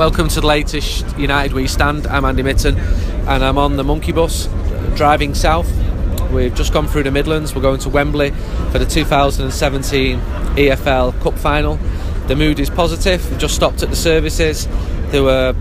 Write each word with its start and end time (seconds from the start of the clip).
Welcome 0.00 0.28
to 0.28 0.40
the 0.40 0.46
latest 0.46 1.18
United 1.18 1.52
We 1.52 1.66
Stand. 1.66 2.06
I'm 2.06 2.24
Andy 2.24 2.42
Mitten 2.42 2.78
and 2.78 3.44
I'm 3.44 3.58
on 3.58 3.76
the 3.76 3.84
Monkey 3.84 4.12
Bus 4.12 4.48
driving 4.96 5.34
south. 5.34 5.70
We've 6.30 6.54
just 6.54 6.72
gone 6.72 6.88
through 6.88 7.02
the 7.02 7.10
Midlands. 7.10 7.54
We're 7.54 7.60
going 7.60 7.80
to 7.80 7.90
Wembley 7.90 8.30
for 8.72 8.78
the 8.78 8.86
2017 8.86 10.18
EFL 10.18 11.20
Cup 11.20 11.38
final. 11.38 11.76
The 12.28 12.34
mood 12.34 12.60
is 12.60 12.70
positive. 12.70 13.28
We've 13.28 13.38
just 13.38 13.54
stopped 13.54 13.82
at 13.82 13.90
the 13.90 13.94
services. 13.94 14.66
There 15.10 15.22
were 15.22 15.54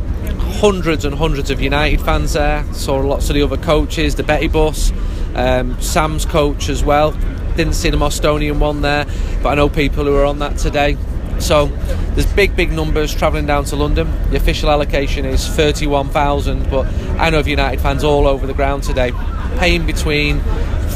hundreds 0.61 1.03
and 1.03 1.15
hundreds 1.15 1.51
of 1.51 1.59
United 1.59 1.99
fans 1.99 2.31
there. 2.31 2.63
Saw 2.73 2.95
lots 2.95 3.29
of 3.29 3.33
the 3.33 3.41
other 3.41 3.57
coaches, 3.57 4.15
the 4.15 4.23
Betty 4.23 4.47
bus, 4.47 4.93
um, 5.35 5.77
Sam's 5.81 6.23
coach 6.23 6.69
as 6.69 6.81
well. 6.81 7.11
Didn't 7.57 7.73
see 7.73 7.89
the 7.89 7.97
Mostonian 7.97 8.61
one 8.61 8.83
there, 8.83 9.05
but 9.43 9.49
I 9.49 9.55
know 9.55 9.67
people 9.67 10.05
who 10.05 10.15
are 10.15 10.23
on 10.23 10.39
that 10.39 10.57
today. 10.57 10.95
So 11.39 11.67
there's 12.15 12.31
big, 12.33 12.55
big 12.55 12.71
numbers 12.71 13.15
travelling 13.15 13.45
down 13.45 13.65
to 13.65 13.75
London. 13.75 14.11
The 14.29 14.37
official 14.37 14.69
allocation 14.69 15.25
is 15.25 15.47
31,000, 15.47 16.69
but 16.69 16.85
I 17.17 17.29
know 17.29 17.39
of 17.39 17.47
United 17.47 17.81
fans 17.81 18.03
all 18.03 18.27
over 18.27 18.45
the 18.45 18.53
ground 18.53 18.83
today, 18.83 19.11
paying 19.57 19.85
between 19.85 20.41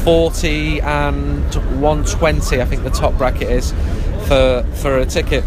40 0.04 0.80
and 0.82 1.42
120. 1.80 2.60
I 2.60 2.64
think 2.64 2.82
the 2.82 2.90
top 2.90 3.16
bracket 3.16 3.50
is 3.50 3.72
for 4.28 4.66
for 4.74 4.98
a 4.98 5.06
ticket. 5.06 5.44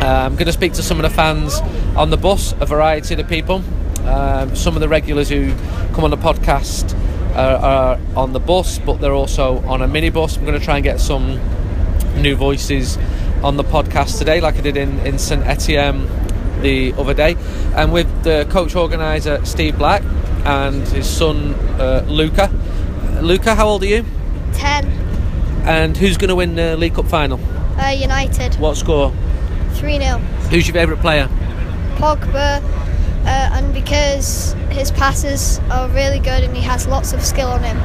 Uh, 0.00 0.26
I'm 0.26 0.34
going 0.34 0.46
to 0.46 0.52
speak 0.52 0.72
to 0.74 0.82
some 0.82 0.98
of 0.98 1.02
the 1.02 1.14
fans 1.14 1.60
on 1.96 2.10
the 2.10 2.16
bus, 2.16 2.52
a 2.60 2.66
variety 2.66 3.14
of 3.14 3.28
people. 3.28 3.62
Um, 4.06 4.54
some 4.54 4.74
of 4.74 4.80
the 4.80 4.88
regulars 4.88 5.28
who 5.28 5.52
come 5.94 6.04
on 6.04 6.10
the 6.10 6.16
podcast 6.16 6.94
are, 7.34 7.56
are 7.56 8.00
on 8.14 8.32
the 8.32 8.40
bus, 8.40 8.78
but 8.78 9.00
they're 9.00 9.12
also 9.12 9.58
on 9.66 9.82
a 9.82 9.88
minibus. 9.88 10.38
I'm 10.38 10.44
going 10.44 10.58
to 10.58 10.64
try 10.64 10.76
and 10.76 10.84
get 10.84 11.00
some 11.00 11.40
new 12.16 12.36
voices 12.36 12.98
on 13.42 13.56
the 13.56 13.64
podcast 13.64 14.18
today, 14.18 14.40
like 14.40 14.56
I 14.56 14.60
did 14.60 14.76
in, 14.76 14.98
in 15.00 15.18
St 15.18 15.44
Etienne 15.46 16.08
the 16.62 16.92
other 16.94 17.14
day, 17.14 17.36
and 17.74 17.92
with 17.92 18.08
the 18.22 18.46
coach 18.50 18.74
organizer 18.74 19.44
Steve 19.44 19.78
Black 19.78 20.02
and 20.44 20.86
his 20.88 21.08
son 21.08 21.54
uh, 21.80 22.04
Luca. 22.08 22.50
Luca, 23.20 23.54
how 23.54 23.68
old 23.68 23.82
are 23.82 23.86
you? 23.86 24.04
10. 24.54 24.86
And 25.64 25.96
who's 25.96 26.16
going 26.16 26.28
to 26.28 26.34
win 26.34 26.54
the 26.54 26.76
League 26.76 26.94
Cup 26.94 27.06
final? 27.06 27.40
Uh, 27.78 27.88
United. 27.88 28.54
What 28.56 28.76
score? 28.76 29.12
3 29.74 29.98
0. 29.98 30.18
Who's 30.50 30.66
your 30.66 30.74
favourite 30.74 31.00
player? 31.00 31.28
Pogba. 31.96 32.62
Uh, 32.62 33.50
and 33.54 33.74
because 33.74 34.52
his 34.70 34.92
passes 34.92 35.58
are 35.70 35.88
really 35.88 36.20
good 36.20 36.44
and 36.44 36.56
he 36.56 36.62
has 36.62 36.86
lots 36.86 37.12
of 37.12 37.22
skill 37.24 37.48
on 37.48 37.62
him. 37.62 37.76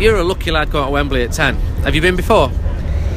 You're 0.00 0.16
a 0.16 0.24
lucky 0.24 0.50
lad 0.50 0.70
going 0.70 0.86
to 0.86 0.90
Wembley 0.90 1.22
at 1.22 1.32
10. 1.32 1.56
Have 1.84 1.94
you 1.94 2.00
been 2.00 2.16
before? 2.16 2.50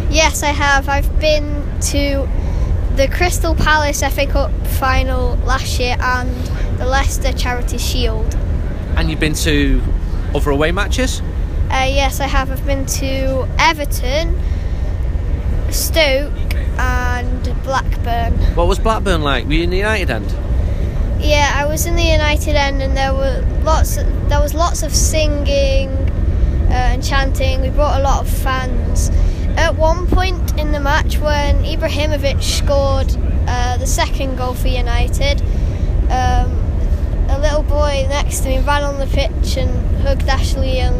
Yes, 0.09 0.41
I 0.43 0.47
have. 0.47 0.89
I've 0.89 1.19
been 1.19 1.63
to 1.91 2.27
the 2.95 3.07
Crystal 3.07 3.55
Palace 3.55 4.01
FA 4.01 4.25
Cup 4.25 4.51
final 4.67 5.35
last 5.45 5.79
year 5.79 5.95
and 5.99 6.29
the 6.79 6.85
Leicester 6.85 7.31
Charity 7.31 7.77
Shield. 7.77 8.35
And 8.97 9.09
you've 9.09 9.19
been 9.19 9.35
to 9.35 9.81
other 10.33 10.49
away 10.51 10.71
matches? 10.71 11.21
Uh, 11.71 11.85
yes, 11.87 12.19
I 12.19 12.25
have. 12.25 12.49
I've 12.49 12.65
been 12.65 12.85
to 12.87 13.47
Everton, 13.59 14.37
Stoke, 15.71 16.33
and 16.79 17.63
Blackburn. 17.63 18.33
What 18.55 18.67
was 18.67 18.79
Blackburn 18.79 19.21
like? 19.21 19.45
Were 19.45 19.53
you 19.53 19.63
in 19.63 19.69
the 19.69 19.77
United 19.77 20.09
end? 20.09 20.33
Yeah, 21.21 21.51
I 21.53 21.65
was 21.65 21.85
in 21.85 21.95
the 21.95 22.03
United 22.03 22.55
end, 22.55 22.81
and 22.81 22.97
there 22.97 23.13
were 23.13 23.45
lots. 23.63 23.97
there 23.97 24.41
was 24.41 24.53
lots 24.55 24.81
of 24.81 24.95
singing 24.95 25.89
uh, 26.69 26.93
and 26.93 27.03
chanting. 27.03 27.61
We 27.61 27.69
brought 27.69 27.99
a 27.99 28.03
lot 28.03 28.21
of 28.21 28.29
fans. 28.29 29.11
At 29.57 29.75
one 29.75 30.07
point 30.07 30.57
in 30.57 30.71
the 30.71 30.79
match, 30.79 31.17
when 31.17 31.63
Ibrahimovic 31.63 32.41
scored 32.41 33.15
uh, 33.47 33.77
the 33.77 33.87
second 33.87 34.37
goal 34.37 34.53
for 34.53 34.67
United, 34.67 35.41
um, 36.09 36.51
a 37.29 37.37
little 37.39 37.63
boy 37.63 38.05
next 38.09 38.39
to 38.41 38.49
me 38.49 38.59
ran 38.59 38.83
on 38.83 38.99
the 38.99 39.07
pitch 39.07 39.57
and 39.57 39.97
hugged 40.01 40.27
Ashley 40.27 40.77
Young. 40.77 40.95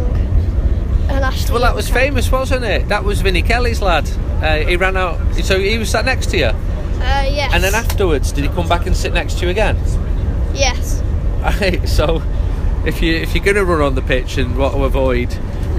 And 1.10 1.26
Ashley 1.26 1.54
Well, 1.54 1.64
that 1.64 1.76
was 1.76 1.90
famous, 1.90 2.32
wasn't 2.32 2.64
it? 2.66 2.88
That 2.90 3.04
was 3.04 3.22
Vinnie 3.22 3.42
Kelly's 3.42 3.82
lad. 3.82 4.10
Uh, 4.42 4.58
he 4.58 4.76
ran 4.76 4.96
out, 4.96 5.18
so 5.44 5.60
he 5.60 5.78
was 5.78 5.90
sat 5.90 6.06
next 6.06 6.28
to 6.32 6.38
you. 6.38 6.46
Uh, 6.46 7.26
yes. 7.30 7.52
And 7.54 7.64
then 7.64 7.74
afterwards, 7.74 8.32
did 8.32 8.44
he 8.44 8.50
come 8.50 8.68
back 8.68 8.86
and 8.86 8.96
sit 8.96 9.14
next 9.14 9.40
to 9.40 9.46
you 9.46 9.52
again? 9.52 9.78
Yes. 10.54 11.02
Right, 11.40 11.88
so 11.88 12.22
if 12.86 13.02
you 13.02 13.16
if 13.16 13.34
you're 13.34 13.44
gonna 13.44 13.64
run 13.64 13.82
on 13.82 13.96
the 13.96 14.02
pitch 14.02 14.38
and 14.38 14.58
want 14.58 14.74
to 14.74 14.84
avoid 14.84 15.30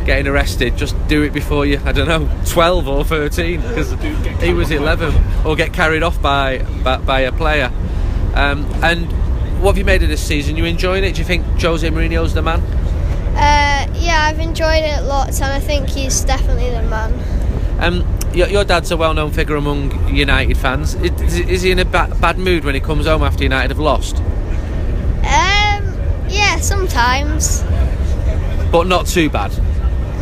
getting 0.04 0.26
arrested, 0.26 0.76
just 0.76 0.96
do 1.08 1.22
it 1.22 1.32
before 1.32 1.66
you 1.66 1.80
I 1.84 1.92
don't 1.92 2.08
know 2.08 2.30
12 2.46 2.88
or 2.88 3.04
13 3.04 3.60
because 3.60 3.92
he 4.40 4.52
was 4.52 4.70
11 4.70 5.14
or 5.46 5.56
get 5.56 5.72
carried 5.72 6.02
off 6.02 6.20
by 6.20 6.58
by, 6.82 6.98
by 6.98 7.20
a 7.20 7.32
player. 7.32 7.72
Um, 8.34 8.64
and 8.82 9.06
what 9.60 9.72
have 9.72 9.78
you 9.78 9.84
made 9.84 10.02
of 10.02 10.08
this 10.08 10.22
season? 10.22 10.56
You 10.56 10.64
enjoying 10.64 11.04
it? 11.04 11.14
Do 11.14 11.18
you 11.18 11.24
think 11.24 11.44
Jose 11.60 11.86
Mourinho's 11.88 12.32
the 12.32 12.42
man? 12.42 12.60
Uh, 12.60 13.92
yeah, 13.94 14.26
I've 14.28 14.38
enjoyed 14.38 14.82
it 14.82 15.02
lots, 15.04 15.40
and 15.40 15.52
I 15.52 15.60
think 15.60 15.88
he's 15.88 16.22
definitely 16.22 16.70
the 16.70 16.82
man. 16.82 17.12
Um, 17.80 18.18
your, 18.34 18.48
your 18.48 18.64
dad's 18.64 18.90
a 18.90 18.96
well-known 18.96 19.30
figure 19.32 19.56
among 19.56 20.14
United 20.14 20.56
fans. 20.56 20.94
Is, 20.94 21.38
is 21.40 21.62
he 21.62 21.70
in 21.70 21.78
a 21.78 21.84
ba- 21.84 22.14
bad 22.20 22.38
mood 22.38 22.64
when 22.64 22.74
he 22.74 22.80
comes 22.80 23.06
home 23.06 23.22
after 23.22 23.42
United 23.42 23.70
have 23.70 23.78
lost? 23.78 24.16
Um, 24.16 25.84
yeah, 26.28 26.58
sometimes. 26.60 27.62
But 28.70 28.86
not 28.86 29.06
too 29.06 29.30
bad. 29.30 29.52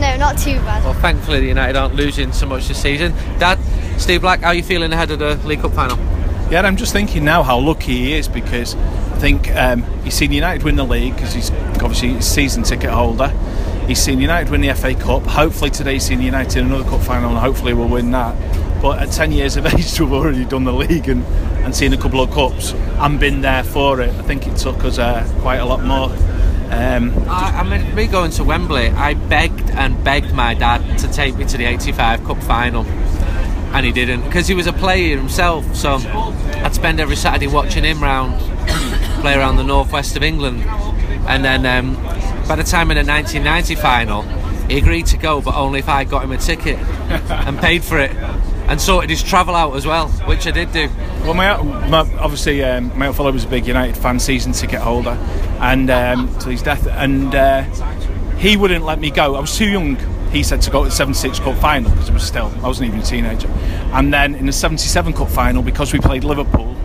No, 0.00 0.16
not 0.16 0.38
too 0.38 0.54
bad. 0.60 0.84
Well, 0.84 0.94
thankfully, 0.94 1.41
the 1.41 1.48
United 1.48 1.76
aren't 1.76 1.94
losing 1.97 2.32
so 2.32 2.47
much 2.47 2.69
this 2.69 2.81
season. 2.81 3.12
Dad, 3.38 3.59
Steve 3.98 4.20
Black, 4.20 4.41
how 4.41 4.48
are 4.48 4.54
you 4.54 4.62
feeling 4.62 4.92
ahead 4.92 5.10
of 5.10 5.19
the 5.19 5.36
League 5.47 5.60
Cup 5.60 5.72
final? 5.72 5.98
Yeah, 6.50 6.62
I'm 6.62 6.76
just 6.76 6.92
thinking 6.92 7.25
now 7.25 7.42
how 7.42 7.59
lucky 7.59 7.92
he 7.92 8.14
is 8.14 8.28
because 8.28 8.75
I 8.75 9.19
think 9.19 9.50
um, 9.54 9.82
he's 10.04 10.14
seen 10.14 10.32
United 10.32 10.62
win 10.62 10.76
the 10.76 10.84
league 10.84 11.14
because 11.14 11.34
he's 11.34 11.50
obviously 11.50 12.16
a 12.16 12.22
season 12.22 12.62
ticket 12.62 12.91
holder. 12.91 13.28
He's 13.88 14.00
seen 14.00 14.20
United 14.20 14.50
win 14.50 14.60
the 14.60 14.72
FA 14.75 14.94
Cup. 14.94 15.25
Hopefully 15.25 15.70
today 15.70 15.94
he's 15.94 16.04
seen 16.04 16.22
United 16.22 16.60
in 16.60 16.66
another 16.66 16.84
cup 16.84 17.00
final 17.00 17.31
and 17.31 17.38
hopefully 17.38 17.75
we'll 17.75 17.88
win 17.88 18.12
that. 18.12 18.34
But 18.81 19.00
at 19.00 19.10
10 19.10 19.32
years 19.32 19.56
of 19.56 19.66
age 19.75 19.94
to 19.94 20.04
have 20.04 20.12
already 20.12 20.44
done 20.44 20.64
the 20.64 20.72
league 20.72 21.08
and, 21.08 21.25
and 21.64 21.75
seen 21.75 21.92
a 21.92 21.97
couple 21.97 22.20
of 22.20 22.31
cups 22.31 22.72
and 22.72 23.19
been 23.19 23.41
there 23.41 23.64
for 23.64 24.00
it, 24.00 24.10
I 24.10 24.22
think 24.22 24.47
it 24.47 24.56
took 24.56 24.84
us 24.84 24.98
uh, 24.98 25.28
quite 25.41 25.56
a 25.56 25.64
lot 25.64 25.82
more. 25.82 26.08
Um, 26.70 27.12
I, 27.28 27.60
I 27.60 27.62
mean, 27.62 27.94
me 27.94 28.06
going 28.06 28.30
to 28.32 28.44
Wembley, 28.44 28.88
I 28.88 29.14
begged 29.14 29.70
and 29.70 30.02
begged 30.04 30.34
my 30.34 30.54
dad 30.54 30.98
to 30.98 31.10
take 31.10 31.36
me 31.36 31.44
to 31.46 31.56
the 31.56 31.64
85 31.64 32.24
Cup 32.24 32.42
final. 32.42 32.84
And 33.72 33.84
he 33.84 33.92
didn't 33.92 34.22
because 34.22 34.48
he 34.48 34.54
was 34.54 34.66
a 34.66 34.72
player 34.72 35.16
himself. 35.16 35.74
So 35.74 35.96
I'd 35.96 36.74
spend 36.74 37.00
every 37.00 37.16
Saturday 37.16 37.46
watching 37.46 37.84
him 37.84 38.02
round, 38.02 38.38
play 39.20 39.34
around 39.34 39.56
the 39.56 39.64
northwest 39.64 40.16
of 40.16 40.22
England. 40.22 40.64
And 41.26 41.44
then 41.44 41.66
um, 41.66 41.94
by 42.48 42.56
the 42.56 42.64
time 42.64 42.90
in 42.90 42.96
the 42.96 43.10
1990 43.10 43.74
final, 43.74 44.22
he 44.68 44.78
agreed 44.78 45.06
to 45.06 45.16
go, 45.16 45.40
but 45.40 45.54
only 45.54 45.78
if 45.78 45.88
I 45.88 46.04
got 46.04 46.24
him 46.24 46.32
a 46.32 46.38
ticket 46.38 46.78
and 46.78 47.58
paid 47.60 47.82
for 47.82 47.98
it 47.98 48.12
and 48.68 48.78
sorted 48.78 49.08
his 49.08 49.22
travel 49.22 49.54
out 49.54 49.74
as 49.76 49.86
well, 49.86 50.08
which 50.26 50.46
I 50.46 50.50
did 50.50 50.72
do. 50.72 50.88
Well, 51.22 51.34
my, 51.34 51.60
my 51.88 52.00
obviously 52.18 52.62
um, 52.62 52.96
my 52.96 53.12
fellow 53.12 53.32
was 53.32 53.44
a 53.44 53.48
big 53.48 53.66
United 53.66 53.96
fan, 53.96 54.18
season 54.20 54.52
ticket 54.52 54.80
holder, 54.80 55.14
and 55.60 55.91
um, 55.91 56.38
to 56.38 56.50
his 56.50 56.62
death, 56.62 56.86
and 56.86 57.34
uh, 57.34 57.62
he 58.36 58.56
wouldn't 58.56 58.84
let 58.84 59.00
me 59.00 59.10
go. 59.10 59.34
I 59.34 59.41
was 59.41 59.56
too 59.56 59.69
young. 59.69 59.96
He 60.30 60.42
said 60.42 60.60
to 60.62 60.70
go 60.70 60.84
to 60.84 60.91
the 60.91 60.94
76 60.94 61.38
Cup 61.38 61.56
final 61.58 61.91
because 61.91 62.10
it 62.10 62.12
was 62.12 62.22
still 62.26 62.52
I 62.62 62.66
wasn't 62.66 62.88
even 62.88 63.00
a 63.00 63.04
teenager, 63.04 63.48
and 63.92 64.12
then 64.12 64.34
in 64.34 64.46
the 64.46 64.52
77 64.52 65.12
Cup 65.14 65.30
final 65.30 65.62
because 65.62 65.92
we 65.92 65.98
played 65.98 66.24
Liverpool, 66.24 66.76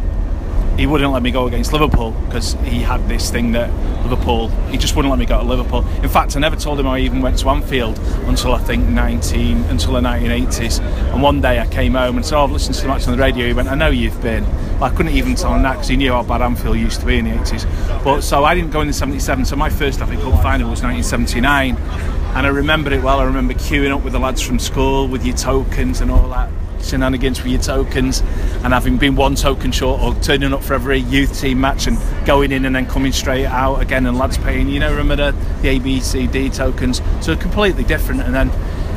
he 0.78 0.88
wouldn't 0.88 1.12
let 1.12 1.22
me 1.22 1.32
go 1.32 1.48
against 1.48 1.72
Liverpool 1.72 2.12
because 2.26 2.54
he 2.64 2.82
had 2.82 3.08
this 3.08 3.30
thing 3.30 3.52
that 3.52 3.70
Liverpool. 4.04 4.50
He 4.70 4.78
just 4.78 4.96
wouldn't 4.96 5.12
let 5.12 5.20
me 5.20 5.26
go 5.26 5.40
to 5.40 5.48
Liverpool. 5.48 5.88
In 6.02 6.10
fact, 6.10 6.36
I 6.36 6.40
never 6.40 6.56
told 6.56 6.80
him 6.80 6.88
I 6.88 7.00
even 7.00 7.22
went 7.22 7.38
to 7.40 7.50
Anfield 7.50 8.00
until 8.26 8.54
I 8.54 8.60
think 8.60 8.88
19 8.88 9.58
until 9.66 9.94
the 9.94 10.02
1980s. 10.02 10.80
And 11.14 11.22
one 11.22 11.42
day 11.42 11.60
I 11.60 11.68
came 11.68 11.94
home 11.94 12.18
and 12.18 12.26
said, 12.26 12.38
"Oh, 12.38 12.44
I've 12.44 12.52
listened 12.52 12.76
to 12.76 12.82
the 12.82 12.88
match 12.88 13.08
on 13.08 13.16
the 13.16 13.22
radio." 13.22 13.48
He 13.48 13.54
went, 13.54 13.70
"I 13.70 13.76
know 13.76 13.90
you've 13.90 14.22
been." 14.22 14.46
I 14.82 14.90
couldn't 14.90 15.14
even 15.14 15.36
tell 15.36 15.54
him 15.54 15.62
that 15.64 15.74
because 15.74 15.88
he 15.88 15.96
knew 15.96 16.12
how 16.12 16.24
bad 16.24 16.42
Anfield 16.42 16.78
used 16.78 17.00
to 17.02 17.06
be 17.06 17.18
in 17.20 17.26
the 17.26 17.32
80s. 17.32 17.66
But 18.04 18.22
so 18.22 18.44
I 18.44 18.56
didn't 18.56 18.72
go 18.72 18.82
in 18.82 18.88
the 18.88 18.94
77. 18.94 19.46
So 19.46 19.56
my 19.56 19.70
first 19.70 20.00
FA 20.00 20.16
Cup 20.16 20.42
final 20.42 20.70
was 20.70 20.82
1979, 20.82 21.78
and 22.36 22.48
I 22.48 22.50
remember 22.50 22.92
it 22.92 23.04
well. 23.04 23.20
I 23.20 23.24
remember 23.24 23.54
queuing 23.54 23.96
up 23.96 24.04
with 24.04 24.14
the 24.14 24.20
lads 24.20 24.42
from 24.42 24.60
school 24.60 25.08
with 25.08 25.26
your 25.26 25.38
tokens 25.38 26.02
and 26.02 26.10
all 26.10 26.28
that 26.30 26.50
shenanigans 26.84 27.42
with 27.42 27.52
your 27.52 27.62
tokens 27.62 28.22
and 28.64 28.74
having 28.74 28.98
been 28.98 29.16
one 29.16 29.36
token 29.36 29.72
short 29.72 30.02
or 30.02 30.14
turning 30.22 30.54
up 30.54 30.62
for 30.64 30.74
every 30.74 31.00
youth 31.00 31.40
team 31.40 31.60
match 31.62 31.88
and 31.88 31.98
going 32.26 32.52
in 32.52 32.66
and 32.66 32.76
then 32.76 32.86
coming 32.86 33.12
straight 33.12 33.46
out 33.46 33.78
again 33.82 34.06
and 34.06 34.18
lads 34.18 34.38
paying 34.38 34.68
you 34.70 34.80
know 34.80 34.90
remember 34.96 35.16
the, 35.32 35.38
the 35.62 35.70
A 35.70 35.80
B 35.80 36.00
C 36.00 36.28
D 36.28 36.50
tokens 36.50 37.02
so 37.22 37.36
completely 37.36 37.84
different 37.84 38.22
and 38.22 38.34
then 38.34 38.52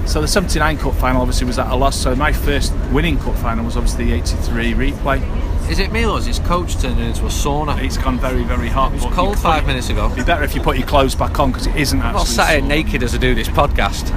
so 0.07 0.21
the 0.21 0.29
79 0.29 0.79
cup 0.79 0.95
final 0.95 1.21
obviously 1.21 1.47
was 1.47 1.59
at 1.59 1.67
a 1.71 1.75
loss 1.75 1.97
so 1.97 2.15
my 2.15 2.33
first 2.33 2.73
winning 2.93 3.19
cup 3.19 3.35
final 3.37 3.65
was 3.65 3.77
obviously 3.77 4.05
the 4.07 4.13
83 4.13 4.73
replay 4.75 5.69
Is 5.71 5.81
it 5.81 5.91
me 5.91 6.07
or 6.07 6.19
is 6.19 6.27
his 6.27 6.39
coach 6.41 6.77
turning 6.81 7.07
into 7.07 7.23
a 7.25 7.29
sauna? 7.29 7.83
it's 7.83 7.97
gone 7.99 8.19
very 8.21 8.45
very 8.45 8.69
hot 8.69 8.93
It 8.93 9.03
was 9.05 9.15
cold 9.15 9.37
five 9.39 9.67
minutes 9.67 9.89
ago. 9.91 10.05
it'd 10.07 10.17
be 10.19 10.23
better 10.25 10.45
if 10.45 10.55
you 10.55 10.61
put 10.61 10.79
your 10.79 10.87
clothes 10.87 11.17
back 11.17 11.41
on 11.41 11.51
because 11.51 11.67
it 11.67 11.75
isn't 11.75 11.99
I'm 12.01 12.07
actually 12.15 12.19
not 12.21 12.27
sat 12.29 12.51
here 12.51 12.63
naked 12.63 13.03
as 13.03 13.15
I 13.15 13.19
do 13.19 13.35
this 13.35 13.49
podcast. 13.49 14.13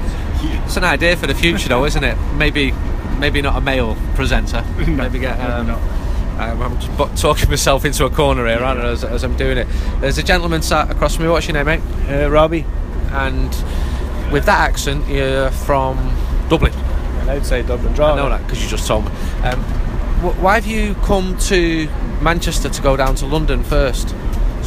It's 0.66 0.77
an 0.77 0.83
idea 0.86 1.18
for 1.18 1.25
the 1.27 1.33
future, 1.36 1.68
though, 1.68 1.83
isn't 1.86 2.04
it? 2.04 2.16
Maybe, 2.38 2.71
maybe 3.19 3.42
not 3.42 3.56
a 3.57 3.62
male 3.62 3.95
presenter. 4.16 4.63
No, 4.80 4.86
maybe 5.04 5.19
get 5.19 5.39
um. 5.39 5.69
Um, 5.69 6.62
I'm 6.62 6.80
just 6.80 7.21
talking 7.21 7.50
myself 7.50 7.83
into 7.83 8.06
a 8.06 8.10
corner 8.10 8.48
here, 8.48 8.60
aren't 8.60 8.80
I, 8.80 8.86
as, 8.88 9.04
as 9.04 9.24
I'm 9.25 9.36
doing 9.36 9.57
it. 9.57 9.68
There's 10.00 10.18
a 10.18 10.24
gentleman 10.24 10.62
sat 10.62 10.89
across 10.89 11.16
from 11.18 11.25
me. 11.25 11.31
What's 11.31 11.48
your 11.48 11.54
name, 11.62 11.66
mate? 11.66 11.81
Uh, 12.10 12.30
Robbie, 12.30 12.66
And 13.12 13.50
with 14.31 14.45
that 14.45 14.69
accent, 14.69 15.06
you're 15.07 15.51
from 15.51 15.98
Dublin. 16.48 16.71
I'd 17.27 17.45
say 17.45 17.62
Dublin 17.62 17.94
draw. 17.94 18.13
I 18.13 18.16
know 18.16 18.30
that 18.30 18.42
because 18.44 18.63
you 18.63 18.69
just 18.69 18.88
told 18.88 19.04
me. 19.06 19.12
Um, 19.44 19.60
wh- 20.21 20.42
why 20.42 20.56
have 20.56 20.66
you 20.66 20.95
come 21.04 21.38
to 21.39 21.89
Manchester 22.21 22.69
to 22.69 22.81
go 22.81 22.95
down 22.95 23.16
to 23.16 23.25
London 23.25 23.62
first? 23.63 24.16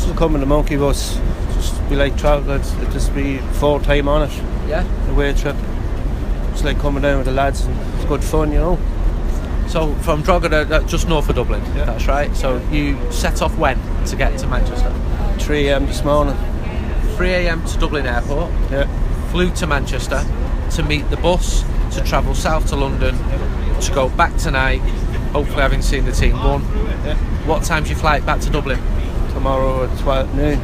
Will 0.06 0.14
come 0.14 0.34
in 0.34 0.40
the 0.40 0.46
monkey 0.46 0.76
bus. 0.76 1.18
Just 1.54 1.88
be 1.88 1.96
like 1.96 2.18
travel. 2.18 2.54
It's, 2.56 2.72
it 2.74 2.90
just 2.90 3.14
be 3.14 3.38
full 3.38 3.80
time 3.80 4.08
on 4.08 4.28
it. 4.28 4.36
Yeah. 4.68 4.84
Away 5.10 5.32
trip. 5.32 5.56
It's 6.50 6.64
like 6.64 6.78
coming 6.80 7.02
down 7.02 7.16
with 7.18 7.26
the 7.26 7.32
lads 7.32 7.64
and 7.64 7.76
good 8.12 8.22
fun, 8.22 8.52
you 8.52 8.58
know. 8.58 8.78
So 9.68 9.94
from 10.02 10.20
Drogheda, 10.20 10.68
uh, 10.76 10.82
just 10.86 11.08
north 11.08 11.30
of 11.30 11.36
Dublin. 11.36 11.62
Yeah. 11.74 11.86
That's 11.86 12.06
right. 12.06 12.34
So 12.36 12.58
you 12.70 12.98
set 13.10 13.40
off 13.40 13.56
when 13.56 13.78
to 14.04 14.16
get 14.16 14.38
to 14.40 14.46
Manchester? 14.46 14.92
3 15.38 15.68
a.m. 15.68 15.86
this 15.86 16.04
morning. 16.04 16.36
3 17.16 17.30
a.m. 17.30 17.64
to 17.64 17.78
Dublin 17.78 18.04
Airport. 18.04 18.50
Yeah. 18.70 18.86
Flew 19.30 19.50
to 19.54 19.66
Manchester 19.66 20.22
to 20.72 20.82
meet 20.82 21.08
the 21.08 21.16
bus 21.16 21.64
to 21.92 22.04
travel 22.04 22.34
south 22.34 22.66
to 22.68 22.76
London 22.76 23.16
to 23.80 23.92
go 23.94 24.10
back 24.10 24.36
tonight. 24.36 24.80
Hopefully, 25.32 25.62
having 25.62 25.80
seen 25.80 26.04
the 26.04 26.12
team 26.12 26.34
won. 26.34 26.60
Yeah. 27.06 27.16
What 27.46 27.64
time's 27.64 27.88
your 27.88 27.98
flight 27.98 28.26
back 28.26 28.40
to 28.42 28.50
Dublin? 28.50 28.78
Tomorrow 29.32 29.84
at 29.90 29.98
12 30.00 30.34
noon. 30.34 30.60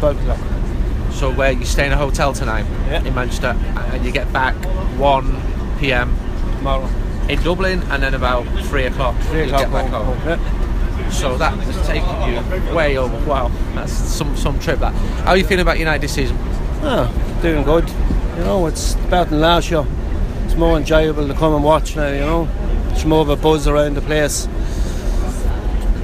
12 0.00 0.20
o'clock. 0.20 1.12
So 1.14 1.32
where 1.32 1.52
you 1.52 1.64
stay 1.64 1.86
in 1.86 1.92
a 1.92 1.96
hotel 1.96 2.34
tonight 2.34 2.66
Yeah. 2.90 3.02
in 3.04 3.14
Manchester, 3.14 3.56
and 3.92 4.04
you 4.04 4.12
get 4.12 4.30
back 4.34 4.54
1 4.98 5.78
p.m. 5.78 6.14
Tomorrow. 6.58 6.88
in 7.28 7.42
Dublin, 7.42 7.82
and 7.90 8.02
then 8.02 8.14
about 8.14 8.44
3 8.66 8.84
o'clock 8.84 9.16
3 9.22 9.42
o'clock 9.42 9.60
get 9.60 9.72
back 9.72 9.90
home. 9.90 10.16
home. 10.16 10.28
Yeah. 10.28 11.10
So 11.10 11.38
that 11.38 11.54
has 11.54 11.86
taken 11.86 12.08
you 12.28 12.74
way 12.74 12.98
over. 12.98 13.18
Wow, 13.26 13.50
that's 13.74 13.92
some 13.92 14.36
some 14.36 14.58
trip. 14.58 14.78
That. 14.80 14.92
How 15.24 15.30
are 15.30 15.36
you 15.36 15.44
feeling 15.44 15.62
about 15.62 15.78
United 15.78 16.02
this 16.02 16.12
season? 16.14 16.36
Ah, 16.82 17.10
doing 17.40 17.64
good. 17.64 17.88
You 18.36 18.44
know, 18.44 18.66
it's 18.66 18.94
better 19.10 19.30
than 19.30 19.40
last 19.40 19.70
year. 19.70 19.86
It's 20.44 20.54
more 20.54 20.76
enjoyable 20.76 21.26
to 21.26 21.34
come 21.34 21.54
and 21.54 21.64
watch 21.64 21.96
now, 21.96 22.08
you 22.08 22.20
know. 22.20 22.48
It's 22.90 23.04
more 23.04 23.20
of 23.20 23.28
a 23.30 23.36
buzz 23.36 23.66
around 23.66 23.94
the 23.94 24.00
place. 24.02 24.46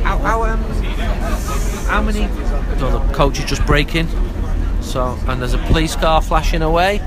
How, 0.03 0.19
how, 0.19 0.43
um, 0.45 0.59
how 1.89 2.03
many? 2.03 2.21
No, 2.81 2.99
the 2.99 3.13
coach 3.13 3.39
is 3.39 3.45
just 3.45 3.65
breaking. 3.67 4.09
So 4.81 5.19
and 5.27 5.41
there's 5.41 5.55
a 5.55 5.59
police 5.59 5.97
car 5.97 6.23
flashing 6.23 6.63
away, 6.63 7.01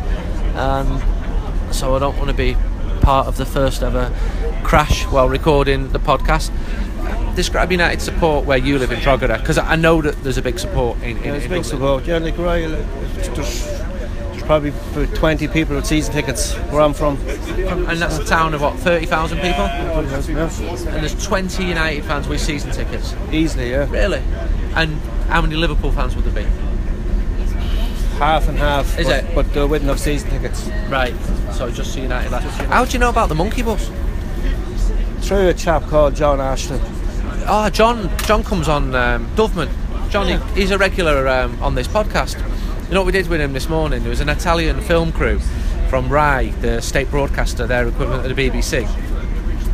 and 0.56 1.74
so 1.74 1.96
I 1.96 2.00
don't 2.00 2.18
want 2.18 2.30
to 2.30 2.36
be 2.36 2.56
part 3.07 3.25
of 3.25 3.38
the 3.38 3.45
first 3.45 3.83
ever 3.83 4.13
crash 4.65 5.06
while 5.06 5.30
recording 5.30 5.89
the 5.94 6.00
podcast. 6.00 6.51
Describe 7.38 7.71
United 7.71 8.01
support 8.01 8.44
where 8.44 8.57
you 8.57 8.77
live 8.77 8.92
in 8.92 9.00
Drogheda, 9.00 9.38
because 9.39 9.57
I 9.57 9.77
know 9.77 10.01
that 10.01 10.21
there's 10.24 10.38
a 10.38 10.42
big 10.42 10.59
support 10.59 10.98
in. 10.98 11.15
in 11.19 11.24
Yeah, 11.24 11.33
it's 11.36 11.45
in 11.45 11.51
big 11.51 11.63
support. 11.63 12.06
Yeah, 12.06 12.18
like 12.18 12.38
Royal, 12.38 12.75
uh, 12.75 12.83
there's, 13.13 13.65
there's 13.65 14.44
probably 14.44 14.71
about 14.71 15.15
20 15.15 15.48
people 15.48 15.77
with 15.77 15.86
season 15.86 16.13
tickets 16.13 16.54
where 16.69 16.81
I'm 16.81 16.94
from. 16.94 17.15
And 17.88 17.98
that's 17.98 18.18
a 18.18 18.25
town 18.25 18.54
of 18.54 18.62
what, 18.62 18.75
30,000 18.75 19.38
people? 19.38 19.51
Yeah. 19.51 20.00
And 20.00 20.86
there's 20.86 21.25
20 21.25 21.63
United 21.63 22.03
fans 22.03 22.27
with 22.27 22.42
season 22.42 22.71
tickets. 22.71 23.15
Easily, 23.31 23.71
yeah. 23.71 23.89
Really? 23.89 24.21
And 24.75 24.98
how 25.30 25.42
many 25.42 25.56
Liverpool 25.56 25.94
fans 25.94 26.13
would 26.18 26.25
there 26.25 26.44
be? 26.44 26.67
Half 28.18 28.48
and 28.48 28.58
half. 28.58 28.98
Is 28.98 29.08
but, 29.08 29.24
it? 29.24 29.36
But 29.36 29.54
there 29.54 29.68
wouldn't 29.68 29.90
have 29.90 30.00
season 30.00 30.30
tickets. 30.30 30.68
Right. 30.90 31.14
So 31.54 31.69
just 31.69 31.94
the 31.94 32.02
United 32.02 32.31
lads. 32.31 32.46
How 32.68 32.86
do 32.86 32.92
you 32.92 33.00
know 33.00 33.10
about 33.10 33.30
the 33.30 33.36
monkey 33.36 33.62
bus? 33.62 33.92
Through 35.22 35.50
a 35.50 35.54
chap 35.54 35.84
called 35.84 36.16
John 36.16 36.40
Ashton. 36.40 36.80
Oh, 37.48 37.69
John. 37.72 38.10
John 38.25 38.44
comes 38.44 38.68
on 38.68 38.96
um, 38.96 39.28
Doveman. 39.36 39.69
Johnny, 40.10 40.31
Yeah. 40.31 40.56
he's 40.56 40.72
a 40.72 40.78
regular 40.78 41.28
um, 41.28 41.62
on 41.62 41.75
this 41.75 41.88
podcast. 41.88 42.38
You 42.88 42.94
know 42.94 43.02
what 43.02 43.08
we 43.08 43.12
did 43.12 43.28
with 43.28 43.42
him 43.42 43.54
this 43.54 43.68
morning? 43.68 44.02
There 44.02 44.10
was 44.10 44.22
an 44.22 44.30
Italian 44.30 44.80
film 44.81 45.12
crew 45.12 45.40
from 45.90 46.10
Rai, 46.10 46.50
the 46.62 46.81
state 46.81 47.12
broadcaster, 47.12 47.68
their 47.68 47.88
equivalent 47.88 48.25
of 48.25 48.34
the 48.36 48.50
BBC, 48.50 48.88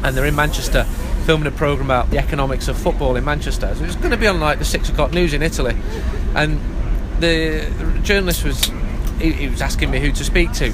and 0.03 0.17
they're 0.17 0.25
in 0.25 0.35
Manchester 0.35 0.83
filming 1.25 1.47
a 1.47 1.51
program 1.51 1.85
about 1.87 2.09
the 2.09 2.17
economics 2.17 2.67
of 2.67 2.77
football 2.77 3.15
in 3.15 3.23
Manchester. 3.23 3.73
So 3.75 3.83
it 3.83 3.87
was 3.87 3.95
going 3.95 4.11
to 4.11 4.17
be 4.17 4.27
on 4.27 4.39
like 4.39 4.59
the 4.59 4.65
six 4.65 4.89
o'clock 4.89 5.11
news 5.13 5.33
in 5.33 5.43
Italy, 5.43 5.75
and 6.35 6.59
the 7.23 8.01
journalist 8.03 8.43
was 8.43 8.65
he, 9.19 9.31
he 9.31 9.47
was 9.47 9.61
asking 9.61 9.89
me 9.89 9.99
who 9.99 10.11
to 10.11 10.23
speak 10.23 10.51
to, 10.53 10.73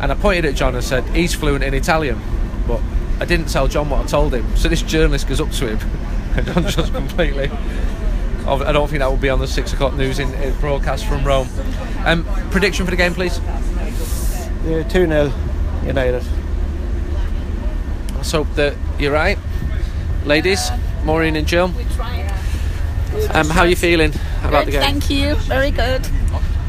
and 0.00 0.10
I 0.10 0.14
pointed 0.14 0.46
at 0.46 0.54
John 0.54 0.74
and 0.74 0.82
said 0.82 1.04
he's 1.14 1.34
fluent 1.34 1.62
in 1.62 1.74
Italian, 1.74 2.20
but 2.66 2.80
I 3.20 3.26
didn't 3.26 3.48
tell 3.48 3.68
John 3.68 3.90
what 3.90 4.00
I 4.00 4.06
told 4.06 4.34
him. 4.34 4.56
So 4.56 4.68
this 4.68 4.82
journalist 4.82 5.28
goes 5.28 5.40
up 5.40 5.50
to 5.50 5.76
him, 5.76 5.90
and 6.36 6.46
John 6.46 6.68
just 6.68 6.92
completely. 6.92 7.50
I 8.46 8.72
don't 8.72 8.88
think 8.88 9.00
that 9.00 9.10
will 9.10 9.18
be 9.18 9.28
on 9.28 9.38
the 9.38 9.46
six 9.46 9.72
o'clock 9.74 9.94
news 9.94 10.18
in, 10.18 10.32
in 10.34 10.58
broadcast 10.58 11.04
from 11.04 11.22
Rome. 11.24 11.48
Um, 12.04 12.24
prediction 12.50 12.86
for 12.86 12.90
the 12.90 12.96
game, 12.96 13.12
please. 13.12 13.38
Yeah, 14.64 14.82
2 14.88 15.06
0 15.06 15.32
United. 15.84 16.24
Let's 18.14 18.32
hope 18.32 18.48
that 18.54 18.74
you're 18.98 19.12
right, 19.12 19.38
ladies, 20.24 20.70
Maureen 21.04 21.36
and 21.36 21.46
Jill. 21.46 21.70
Um, 23.32 23.48
how 23.48 23.62
are 23.62 23.66
you 23.66 23.76
feeling 23.76 24.12
about 24.42 24.66
the 24.66 24.72
game? 24.72 24.80
Thank 24.80 25.10
you. 25.10 25.34
Very 25.36 25.70
good. 25.70 26.06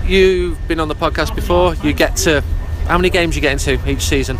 You've 0.06 0.68
been 0.68 0.80
on 0.80 0.88
the 0.88 0.96
podcast 0.96 1.36
before. 1.36 1.76
You 1.76 1.94
get 1.94 2.16
to 2.18 2.42
how 2.88 2.98
many 2.98 3.10
games 3.10 3.36
you 3.36 3.42
get 3.42 3.54
into 3.54 3.90
each 3.90 4.02
season? 4.02 4.38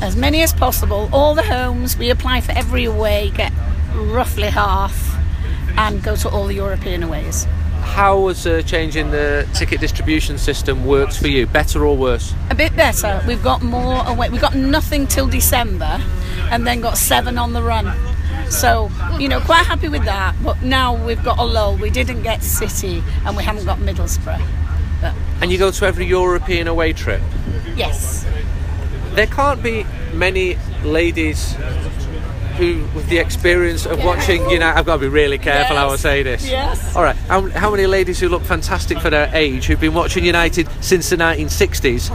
As 0.00 0.14
many 0.16 0.42
as 0.42 0.52
possible. 0.52 1.08
All 1.12 1.34
the 1.34 1.42
homes. 1.42 1.96
We 1.96 2.10
apply 2.10 2.40
for 2.42 2.52
every 2.52 2.84
away, 2.84 3.32
get 3.34 3.52
roughly 3.94 4.48
half, 4.48 5.16
and 5.76 6.02
go 6.02 6.14
to 6.16 6.28
all 6.28 6.46
the 6.46 6.54
European 6.54 7.02
aways. 7.02 7.46
How 7.80 8.28
has 8.28 8.46
uh, 8.46 8.62
changing 8.62 9.10
the 9.10 9.48
ticket 9.54 9.80
distribution 9.80 10.38
system 10.38 10.84
worked 10.84 11.18
for 11.18 11.28
you? 11.28 11.46
Better 11.46 11.84
or 11.84 11.96
worse? 11.96 12.34
A 12.50 12.54
bit 12.54 12.76
better. 12.76 13.22
We've 13.26 13.42
got 13.42 13.62
more 13.62 14.06
away. 14.06 14.28
We've 14.28 14.40
got 14.40 14.54
nothing 14.54 15.06
till 15.06 15.26
December, 15.26 16.00
and 16.50 16.66
then 16.66 16.80
got 16.80 16.98
seven 16.98 17.38
on 17.38 17.54
the 17.54 17.62
run. 17.62 17.86
So, 18.50 18.90
you 19.18 19.28
know, 19.28 19.40
quite 19.40 19.66
happy 19.66 19.88
with 19.88 20.04
that. 20.04 20.34
But 20.42 20.62
now 20.62 20.94
we've 21.06 21.22
got 21.22 21.38
a 21.38 21.44
lull. 21.44 21.76
We 21.76 21.90
didn't 21.90 22.22
get 22.22 22.42
City, 22.42 23.02
and 23.24 23.36
we 23.36 23.42
haven't 23.42 23.64
got 23.66 23.78
Middlesbrough. 23.78 24.42
But 25.00 25.14
And 25.40 25.52
you 25.52 25.58
go 25.58 25.70
to 25.70 25.86
every 25.86 26.06
European 26.06 26.66
away 26.68 26.92
trip. 26.92 27.20
yes, 27.76 28.24
There 29.14 29.26
can't 29.26 29.62
be 29.62 29.84
many 30.12 30.56
ladies 30.84 31.54
who, 32.56 32.84
with 32.94 33.08
the 33.08 33.18
experience 33.18 33.86
of 33.86 34.02
watching, 34.04 34.48
you 34.50 34.58
know, 34.58 34.66
I've 34.74 34.84
got 34.86 34.94
to 34.96 35.00
be 35.02 35.08
really 35.08 35.38
careful 35.38 35.76
how 35.76 35.88
I 35.88 35.90
Yes. 35.92 36.00
say 36.00 36.22
this. 36.24 36.48
Yes. 36.48 36.96
All 36.96 37.02
right. 37.04 37.14
How, 37.28 37.48
how 37.50 37.70
many 37.70 37.86
ladies 37.86 38.18
who 38.18 38.28
look 38.28 38.42
fantastic 38.42 38.98
for 38.98 39.10
their 39.10 39.30
age, 39.32 39.66
who've 39.66 39.78
been 39.80 39.94
watching 39.94 40.24
United 40.24 40.68
since 40.80 41.08
the 41.10 41.16
1960s, 41.16 42.10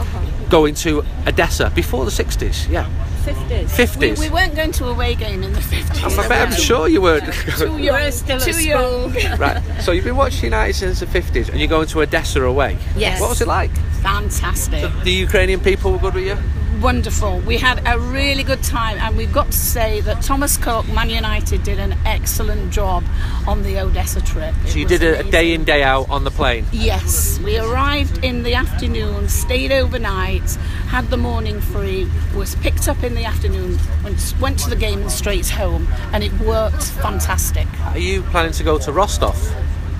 going 0.50 0.74
to 0.76 1.04
Odessa 1.26 1.70
before 1.74 2.04
the 2.04 2.10
60s? 2.10 2.68
Yeah. 2.68 2.88
50s. 3.24 3.64
50s. 3.64 4.18
We, 4.18 4.28
we 4.28 4.34
weren't 4.34 4.54
going 4.54 4.72
to 4.72 4.84
a 4.86 4.90
away 4.90 5.14
game 5.14 5.42
in 5.42 5.52
the 5.52 5.60
50s. 5.60 6.18
I'm, 6.18 6.32
I'm 6.32 6.52
sure 6.52 6.88
you 6.88 7.00
weren't. 7.00 7.32
Too 7.56 7.78
young. 7.78 8.12
Too 8.40 8.64
young. 8.64 9.12
right. 9.38 9.62
So 9.80 9.92
you've 9.92 10.04
been 10.04 10.16
watching 10.16 10.44
United 10.44 10.74
since 10.74 11.00
the 11.00 11.06
50s, 11.06 11.48
and 11.48 11.58
you're 11.58 11.68
going 11.68 11.88
to 11.88 12.02
Odessa 12.02 12.42
away. 12.42 12.76
Yes. 12.96 13.20
What 13.20 13.30
was 13.30 13.40
it 13.40 13.48
like? 13.48 13.70
Fantastic. 14.02 14.92
The 15.04 15.12
Ukrainian 15.12 15.60
people 15.60 15.92
were 15.92 15.98
good 15.98 16.14
with 16.14 16.26
you. 16.26 16.36
Wonderful. 16.84 17.38
We 17.40 17.56
had 17.56 17.80
a 17.86 17.98
really 17.98 18.42
good 18.42 18.62
time, 18.62 18.98
and 18.98 19.16
we've 19.16 19.32
got 19.32 19.46
to 19.46 19.56
say 19.56 20.02
that 20.02 20.20
Thomas 20.20 20.58
Cook, 20.58 20.86
Man 20.88 21.08
United, 21.08 21.62
did 21.62 21.78
an 21.78 21.96
excellent 22.04 22.70
job 22.70 23.02
on 23.48 23.62
the 23.62 23.80
Odessa 23.80 24.20
trip. 24.20 24.54
It 24.66 24.68
So 24.68 24.78
you 24.80 24.86
did 24.86 25.02
a, 25.02 25.20
a 25.20 25.22
day 25.22 25.54
in, 25.54 25.64
day 25.64 25.82
out 25.82 26.10
on 26.10 26.24
the 26.24 26.30
plane. 26.30 26.66
Yes, 26.72 27.38
we 27.38 27.56
arrived 27.56 28.22
in 28.22 28.42
the 28.42 28.52
afternoon, 28.52 29.30
stayed 29.30 29.72
overnight, 29.72 30.56
had 30.88 31.08
the 31.08 31.16
morning 31.16 31.58
free, 31.62 32.06
was 32.36 32.54
picked 32.56 32.86
up 32.86 33.02
in 33.02 33.14
the 33.14 33.24
afternoon, 33.24 33.78
went, 34.02 34.34
went 34.38 34.58
to 34.58 34.68
the 34.68 34.76
game 34.76 35.00
and 35.00 35.10
straight 35.10 35.48
home, 35.48 35.88
and 36.12 36.22
it 36.22 36.32
worked 36.40 36.84
fantastic. 36.84 37.66
Are 37.80 37.98
you 37.98 38.20
planning 38.24 38.52
to 38.52 38.62
go 38.62 38.76
to 38.76 38.92
Rostov? 38.92 39.34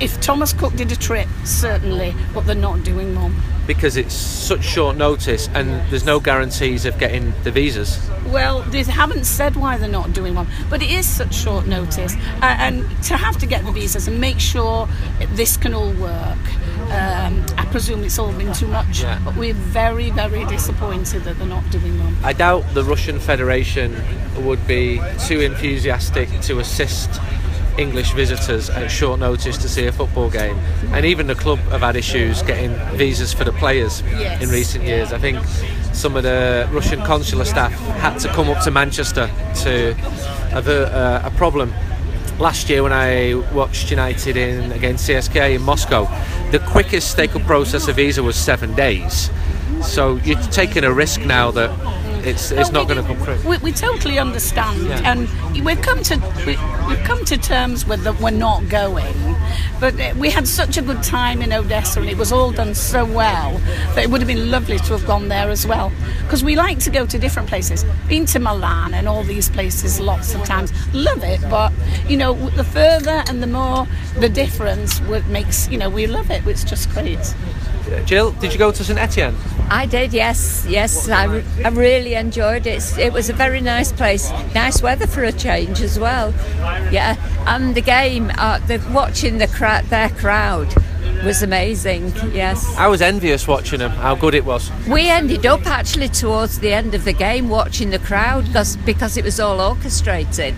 If 0.00 0.20
Thomas 0.20 0.52
Cook 0.52 0.74
did 0.74 0.90
a 0.90 0.96
trip, 0.96 1.28
certainly, 1.44 2.14
but 2.34 2.46
they're 2.46 2.54
not 2.56 2.82
doing 2.82 3.14
one. 3.14 3.34
Because 3.66 3.96
it's 3.96 4.12
such 4.14 4.62
short 4.64 4.96
notice 4.96 5.48
and 5.54 5.70
there's 5.90 6.04
no 6.04 6.20
guarantees 6.20 6.84
of 6.84 6.98
getting 6.98 7.32
the 7.44 7.50
visas. 7.50 7.98
Well, 8.26 8.60
they 8.62 8.82
haven't 8.82 9.24
said 9.24 9.56
why 9.56 9.78
they're 9.78 9.88
not 9.88 10.12
doing 10.12 10.34
one, 10.34 10.48
but 10.68 10.82
it 10.82 10.90
is 10.90 11.06
such 11.06 11.34
short 11.34 11.66
notice, 11.66 12.14
uh, 12.42 12.56
and 12.58 12.84
to 13.04 13.16
have 13.16 13.38
to 13.38 13.46
get 13.46 13.64
the 13.64 13.72
visas 13.72 14.08
and 14.08 14.20
make 14.20 14.38
sure 14.40 14.88
this 15.34 15.56
can 15.56 15.72
all 15.72 15.92
work. 15.92 16.38
Um, 16.90 17.46
I 17.56 17.66
presume 17.70 18.04
it's 18.04 18.18
all 18.18 18.32
been 18.32 18.52
too 18.52 18.66
much, 18.66 19.02
Yeah. 19.02 19.18
but 19.24 19.36
we're 19.36 19.54
very, 19.54 20.10
very 20.10 20.44
disappointed 20.46 21.24
that 21.24 21.38
they're 21.38 21.46
not 21.46 21.68
doing 21.70 21.98
one. 22.02 22.16
I 22.22 22.32
doubt 22.34 22.64
the 22.74 22.84
Russian 22.84 23.18
Federation 23.18 23.96
would 24.44 24.66
be 24.66 25.00
too 25.26 25.40
enthusiastic 25.40 26.28
to 26.42 26.58
assist 26.58 27.08
English 27.78 28.12
visitors 28.12 28.70
at 28.70 28.90
short 28.90 29.18
notice 29.20 29.58
to 29.58 29.68
see 29.68 29.86
a 29.86 29.92
football 29.92 30.30
game. 30.30 30.56
And 30.92 31.04
even 31.04 31.26
the 31.26 31.34
club 31.34 31.58
have 31.70 31.80
had 31.80 31.96
issues 31.96 32.42
getting 32.42 32.72
visas 32.96 33.32
for 33.32 33.44
the 33.44 33.52
players 33.52 34.02
Yes. 34.12 34.42
in 34.42 34.48
recent 34.50 34.84
years. 34.84 35.12
I 35.12 35.18
think 35.18 35.44
some 35.92 36.16
of 36.16 36.22
the 36.22 36.68
Russian 36.72 37.00
consular 37.02 37.44
staff 37.44 37.72
had 37.98 38.18
to 38.20 38.28
come 38.28 38.48
up 38.48 38.62
to 38.64 38.70
Manchester 38.70 39.28
to 39.62 39.90
avert 40.52 40.92
uh, 40.92 41.22
a 41.24 41.30
problem 41.32 41.72
last 42.38 42.68
year 42.68 42.82
when 42.82 42.92
I 42.92 43.34
watched 43.52 43.90
United 43.90 44.36
in 44.36 44.72
against 44.72 45.08
CSKA 45.08 45.54
in 45.56 45.62
Moscow, 45.62 46.04
the 46.50 46.58
quickest 46.58 47.16
they 47.16 47.28
could 47.28 47.42
process 47.42 47.86
a 47.88 47.92
visa 47.92 48.22
was 48.22 48.36
seven 48.36 48.74
days. 48.74 49.30
So 49.82 50.16
you're 50.24 50.40
taking 50.50 50.84
a 50.84 50.92
risk 50.92 51.20
now 51.20 51.50
that 51.52 51.70
it's 52.26 52.50
it's 52.50 52.70
Well, 52.72 52.84
not 52.84 52.88
going 52.88 53.02
to 53.02 53.06
come 53.14 53.22
through. 53.24 53.48
We, 53.48 53.58
we 53.58 53.72
totally 53.72 54.18
understand, 54.18 54.86
Yeah. 54.86 55.12
and 55.12 55.64
we've 55.64 55.80
come 55.82 56.02
to 56.04 56.16
we, 56.46 56.56
we've 56.88 57.04
come 57.04 57.24
to 57.26 57.36
terms 57.36 57.86
with 57.86 58.02
that 58.04 58.20
we're 58.20 58.30
not 58.30 58.68
going. 58.68 59.14
But 59.80 60.00
uh, 60.00 60.14
we 60.16 60.30
had 60.30 60.46
such 60.48 60.76
a 60.78 60.82
good 60.82 61.02
time 61.02 61.42
in 61.42 61.52
Odessa, 61.52 62.00
and 62.00 62.08
it 62.08 62.16
was 62.16 62.32
all 62.32 62.50
done 62.52 62.74
so 62.74 63.04
well 63.04 63.58
that 63.94 63.98
it 64.04 64.10
would 64.10 64.20
have 64.20 64.28
been 64.28 64.50
lovely 64.50 64.78
to 64.78 64.92
have 64.96 65.06
gone 65.06 65.28
there 65.28 65.50
as 65.50 65.66
well. 65.66 65.92
Because 66.22 66.42
we 66.42 66.56
like 66.56 66.78
to 66.80 66.90
go 66.90 67.06
to 67.06 67.18
different 67.18 67.48
places. 67.48 67.84
Been 68.08 68.26
to 68.26 68.38
Milan 68.38 68.94
and 68.94 69.08
all 69.08 69.22
these 69.24 69.50
places 69.50 70.00
lots 70.00 70.34
of 70.34 70.44
times. 70.44 70.72
Love 70.94 71.22
it, 71.24 71.40
but 71.50 71.72
you 72.08 72.16
know, 72.16 72.34
the 72.50 72.64
further 72.64 73.22
and 73.28 73.42
the 73.42 73.46
more 73.46 73.86
the 74.18 74.28
difference 74.28 75.00
would 75.02 75.26
makes 75.28 75.68
you 75.68 75.78
know 75.78 75.90
we 75.90 76.06
love 76.06 76.30
it. 76.30 76.46
It's 76.46 76.64
just 76.64 76.88
great. 76.90 77.34
Jill, 78.06 78.32
did 78.32 78.52
you 78.52 78.58
go 78.58 78.70
to 78.72 78.84
St 78.84 78.98
Etienne? 78.98 79.36
I 79.70 79.86
did, 79.86 80.12
yes, 80.12 80.66
yes. 80.68 81.08
I, 81.08 81.24
re- 81.24 81.44
I 81.64 81.68
really 81.68 82.14
enjoyed 82.14 82.66
it. 82.66 82.98
It 82.98 83.12
was 83.12 83.30
a 83.30 83.32
very 83.32 83.60
nice 83.60 83.92
place. 83.92 84.30
Nice 84.54 84.82
weather 84.82 85.06
for 85.06 85.24
a 85.24 85.32
change 85.32 85.80
as 85.80 85.98
well. 85.98 86.32
Yeah, 86.90 87.16
and 87.46 87.74
the 87.74 87.80
game, 87.80 88.30
uh, 88.38 88.58
the 88.66 88.78
watching 88.92 89.38
the 89.38 89.46
crowd, 89.48 89.84
their 89.86 90.10
crowd, 90.10 90.68
was 91.24 91.42
amazing. 91.42 92.12
Yes, 92.32 92.74
I 92.76 92.88
was 92.88 93.00
envious 93.00 93.48
watching 93.48 93.78
them. 93.78 93.90
How 93.92 94.14
good 94.14 94.34
it 94.34 94.44
was. 94.44 94.70
we 94.88 95.08
ended 95.08 95.46
up 95.46 95.66
actually 95.66 96.08
towards 96.08 96.58
the 96.58 96.72
end 96.72 96.94
of 96.94 97.04
the 97.04 97.12
game 97.14 97.48
watching 97.48 97.90
the 97.90 97.98
crowd 97.98 98.44
because 98.46 98.76
because 98.78 99.16
it 99.16 99.24
was 99.24 99.40
all 99.40 99.60
orchestrated, 99.60 100.54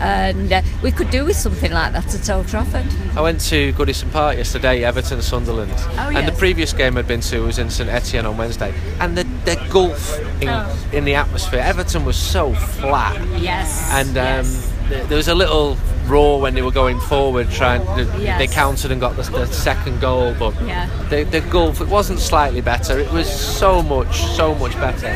and 0.00 0.52
uh, 0.52 0.62
we 0.82 0.90
could 0.90 1.10
do 1.10 1.24
with 1.24 1.36
something 1.36 1.72
like 1.72 1.92
that 1.92 2.14
at 2.14 2.30
Old 2.30 2.48
Trafford. 2.48 2.86
I 3.16 3.20
went 3.20 3.40
to 3.48 3.72
Goodison 3.74 4.10
Park 4.12 4.36
yesterday, 4.36 4.84
Everton 4.84 5.22
Sunderland, 5.22 5.72
Oh, 5.76 6.10
and 6.14 6.26
the 6.26 6.32
previous 6.38 6.72
game 6.72 6.96
I'd 6.96 7.06
been 7.08 7.20
to 7.20 7.40
was 7.40 7.58
in 7.58 7.70
St 7.70 7.88
Etienne 7.88 8.26
on 8.26 8.36
Wednesday, 8.36 8.72
and 9.00 9.16
the, 9.16 9.24
the 9.44 9.56
gulf 9.70 10.18
in, 10.42 10.48
Oh. 10.48 10.88
in 10.92 11.04
the 11.04 11.14
atmosphere. 11.14 11.60
Everton 11.60 12.04
was 12.04 12.16
so 12.16 12.52
flat, 12.54 13.16
Yes, 13.40 13.88
and 13.92 14.10
um, 14.10 14.14
yes. 14.16 14.72
th- 14.88 15.06
there 15.08 15.16
was 15.16 15.28
a 15.28 15.34
little 15.34 15.76
roar 16.06 16.40
when 16.40 16.54
they 16.54 16.62
were 16.62 16.70
going 16.72 16.98
forward, 17.00 17.50
trying. 17.50 17.84
They 17.96 18.22
Yes. 18.24 18.54
countered 18.54 18.90
and 18.92 19.00
got 19.00 19.16
the, 19.16 19.22
the 19.30 19.46
second 19.46 20.00
goal, 20.00 20.34
but 20.38 20.54
Yeah. 20.64 20.88
the, 21.10 21.24
the 21.24 21.40
gulf 21.42 21.80
it 21.82 21.88
wasn't 21.88 22.18
slightly 22.20 22.60
better. 22.62 22.98
It 22.98 23.10
was 23.12 23.28
so 23.28 23.82
much, 23.82 24.22
so 24.22 24.54
much 24.54 24.72
better. 24.74 25.14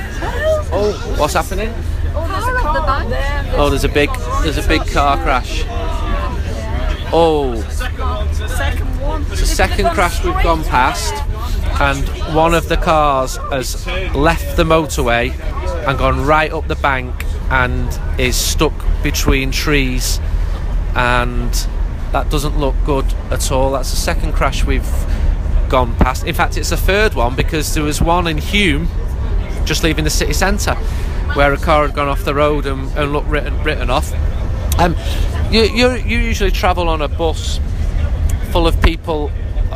Oh, 0.75 0.93
what's 1.19 1.35
happening? 1.35 1.73
Car 2.73 3.01
at 3.01 3.09
the 3.09 3.17
oh, 3.17 3.21
back. 3.21 3.59
Oh, 3.59 3.71
there's 3.71 3.85
a 3.85 3.89
big, 3.89 4.11
there's 4.43 4.59
a 4.59 4.67
big 4.67 4.87
car 4.89 5.17
crash. 5.23 5.65
Oh, 7.15 7.61
Second. 7.71 8.13
It's 9.31 9.41
the 9.41 9.47
second 9.47 9.91
crash 9.91 10.25
we've 10.25 10.43
gone 10.43 10.65
past, 10.65 11.13
and 11.81 12.35
one 12.35 12.55
of 12.55 12.69
the 12.69 12.77
cars 12.77 13.37
has 13.51 13.87
left 14.15 14.57
the 14.57 14.65
motorway 14.65 15.39
and 15.87 15.99
gone 15.99 16.25
right 16.25 16.53
up 16.53 16.69
the 16.69 16.77
bank 16.77 17.25
and 17.51 18.21
is 18.21 18.37
stuck 18.37 18.73
between 19.03 19.51
trees, 19.51 20.21
and 20.95 21.53
that 22.13 22.31
doesn't 22.31 22.59
look 22.59 22.77
good 22.85 23.13
at 23.31 23.51
all. 23.53 23.73
That's 23.73 23.91
the 23.91 23.97
second 23.97 24.33
crash 24.33 24.65
we've 24.65 24.91
gone 25.69 25.95
past. 25.97 26.25
In 26.25 26.35
fact, 26.35 26.57
it's 26.57 26.71
the 26.71 26.77
third 26.77 27.15
one 27.15 27.35
because 27.35 27.75
there 27.75 27.85
was 27.85 28.01
one 28.01 28.27
in 28.27 28.39
Hulme 28.39 28.87
just 29.65 29.83
leaving 29.83 30.05
the 30.05 30.11
city 30.11 30.33
centre 30.33 30.77
where 31.35 31.53
a 31.53 31.57
car 31.59 31.87
had 31.87 31.95
gone 31.95 32.09
off 32.09 32.25
the 32.25 32.35
road 32.35 32.67
and, 32.67 32.91
and 32.97 33.13
looked 33.13 33.29
written, 33.29 33.63
written 33.63 33.91
off. 33.91 34.13
Um, 34.79 34.97
you, 35.51 35.63
you, 35.63 35.91
you 35.93 36.19
usually 36.19 36.51
travel 36.51 36.89
on 36.89 37.03
a 37.03 37.09
bus 37.09 37.61
full 38.51 38.67
of 38.67 38.81
people 38.83 39.31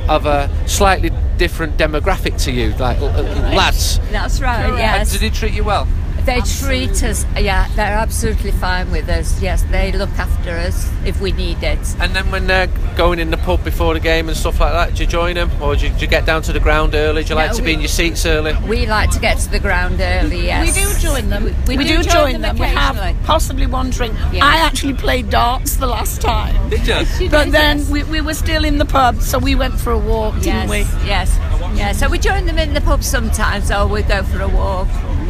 of 0.09 0.27
a 0.27 0.51
slightly 0.69 1.11
different 1.37 1.77
demographic 1.77 2.41
to 2.45 2.53
you, 2.53 2.71
like 2.77 2.99
uh, 2.99 3.11
lads. 3.55 3.99
That's 4.11 4.41
right. 4.41 4.65
And 4.67 4.79
Yes. 4.79 5.13
did 5.13 5.23
he 5.23 5.31
treat 5.31 5.55
you 5.55 5.65
well? 5.65 5.87
They 6.27 6.41
treat 6.41 7.03
us, 7.05 7.25
yeah, 7.39 7.69
they're 7.77 7.97
absolutely 7.97 8.51
fine 8.51 8.91
with 8.91 9.09
us. 9.09 9.41
Yes, 9.41 9.63
they 9.71 9.93
look 9.93 10.11
after 10.19 10.51
us 10.51 10.91
if 11.05 11.21
we 11.21 11.31
need 11.31 11.63
it. 11.63 11.79
And 12.01 12.17
then 12.17 12.29
when 12.33 12.49
they're 12.49 12.67
going 12.97 13.21
in 13.21 13.31
the 13.31 13.37
pub 13.37 13.63
before 13.63 13.95
the 13.95 14.01
game 14.01 14.27
and 14.29 14.37
stuff 14.37 14.59
like 14.59 14.73
that, 14.73 14.97
do 14.97 15.05
you 15.05 15.09
join 15.09 15.37
them, 15.37 15.51
or 15.63 15.77
do 15.77 15.87
you, 15.87 15.93
do 15.95 16.01
you 16.01 16.09
get 16.09 16.27
down 16.27 16.43
to 16.43 16.53
the 16.53 16.59
ground 16.59 16.97
early? 16.97 17.23
Do 17.23 17.29
you 17.29 17.35
like 17.37 17.53
No, 17.53 17.57
to 17.59 17.63
be 17.63 17.69
we- 17.69 17.75
in 17.75 17.81
your 17.81 17.89
seats 17.89 18.27
early? 18.27 18.55
We 18.69 18.87
like 18.87 19.11
to 19.13 19.21
get 19.21 19.39
to 19.39 19.49
the 19.51 19.61
ground 19.61 20.01
early, 20.01 20.47
yes. 20.47 20.67
We 20.77 20.83
do 20.83 20.99
join 20.99 21.31
them. 21.31 21.45
We, 21.69 21.77
We, 21.77 21.85
do, 21.85 22.03
do, 22.03 22.11
join, 22.11 22.41
them. 22.41 22.59
We 22.59 22.67
have 22.67 22.97
possibly 23.23 23.67
one 23.67 23.91
drink. 23.91 24.15
Yeah. 24.33 24.45
I 24.45 24.57
actually 24.57 24.95
played 24.95 25.31
darts 25.31 25.77
the 25.77 25.87
last 25.87 26.21
time. 26.21 26.71
Did 26.71 26.89
you? 26.89 27.31
But 27.31 27.45
did, 27.45 27.53
then 27.55 27.79
yes. 27.79 27.89
we, 27.89 28.03
we 28.03 28.21
were 28.21 28.35
still 28.35 28.65
in 28.65 28.79
the 28.79 28.85
pub, 28.85 29.23
so 29.23 29.39
we 29.39 29.55
went 29.55 29.79
for 29.79 29.93
a 29.93 29.99
walk, 29.99 30.35
Yes, 30.37 30.45
didn't 30.45 30.71
we? 30.71 30.79
yes, 31.07 31.37
yeah. 31.77 31.93
So 31.93 32.09
we 32.09 32.19
join 32.19 32.47
them 32.47 32.59
in 32.59 32.75
the 32.75 32.81
pub 32.81 33.05
sometimes, 33.05 33.71
or 33.71 33.87
we 33.87 34.03
go 34.03 34.25
for 34.25 34.41
a 34.43 34.49
walk. 34.49 34.89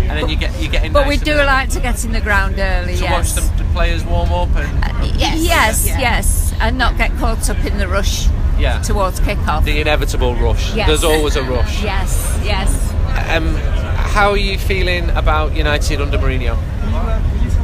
And 0.09 0.19
then 0.19 0.29
you 0.29 0.37
get 0.37 0.61
you 0.63 0.69
get 0.69 0.85
in. 0.85 0.93
But 0.93 1.07
nice 1.07 1.19
we 1.19 1.25
do 1.25 1.33
early 1.33 1.47
like 1.47 1.69
to 1.71 1.81
get 1.81 2.05
in 2.05 2.13
the 2.13 2.21
ground 2.21 2.57
early. 2.59 2.95
to 2.97 3.03
yes. 3.03 3.37
watch 3.37 3.45
the, 3.45 3.63
the 3.63 3.71
players 3.73 4.05
warm 4.05 4.33
up 4.33 4.55
and 4.57 5.19
Yes, 5.19 5.41
yes, 5.45 5.87
yes, 5.87 6.55
and 6.61 6.79
not 6.79 6.97
get 6.97 7.11
caught 7.19 7.49
up 7.51 7.65
in 7.65 7.79
the 7.79 7.89
rush 7.89 8.29
yeah, 8.59 8.81
towards 8.83 9.21
kick-off. 9.21 9.65
the 9.65 9.81
inevitable 9.81 10.35
rush. 10.37 10.75
Yes. 10.75 10.89
There's 10.89 11.05
always 11.05 11.37
a 11.37 11.43
rush. 11.43 11.83
Yes, 11.83 12.39
yes. 12.45 12.93
Um, 13.31 13.55
how 13.97 14.31
are 14.31 14.37
you 14.37 14.59
feeling 14.59 15.11
about 15.11 15.55
United 15.57 16.01
under 16.01 16.19
Mourinho? 16.19 16.57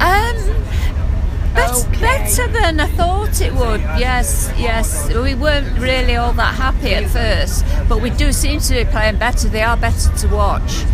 Um, 0.01 0.37
bet- 1.55 1.71
Okay. 1.87 2.01
better 2.01 2.49
than 2.49 2.81
I 2.81 2.87
thought 2.89 3.41
it 3.41 3.53
would. 3.55 3.81
Yes, 3.99 4.53
yes. 4.59 5.13
We 5.15 5.35
weren't 5.35 5.79
really 5.79 6.17
all 6.17 6.33
that 6.35 6.55
happy 6.55 6.95
at 6.95 7.09
first, 7.11 7.65
but 7.89 8.01
we 8.01 8.11
do 8.11 8.33
seem 8.33 8.61
to 8.61 8.75
be 8.75 8.85
playing 8.85 9.17
better. 9.19 9.49
They 9.49 9.63
are 9.63 9.77
better 9.77 10.11
to 10.17 10.29
watch. 10.29 10.85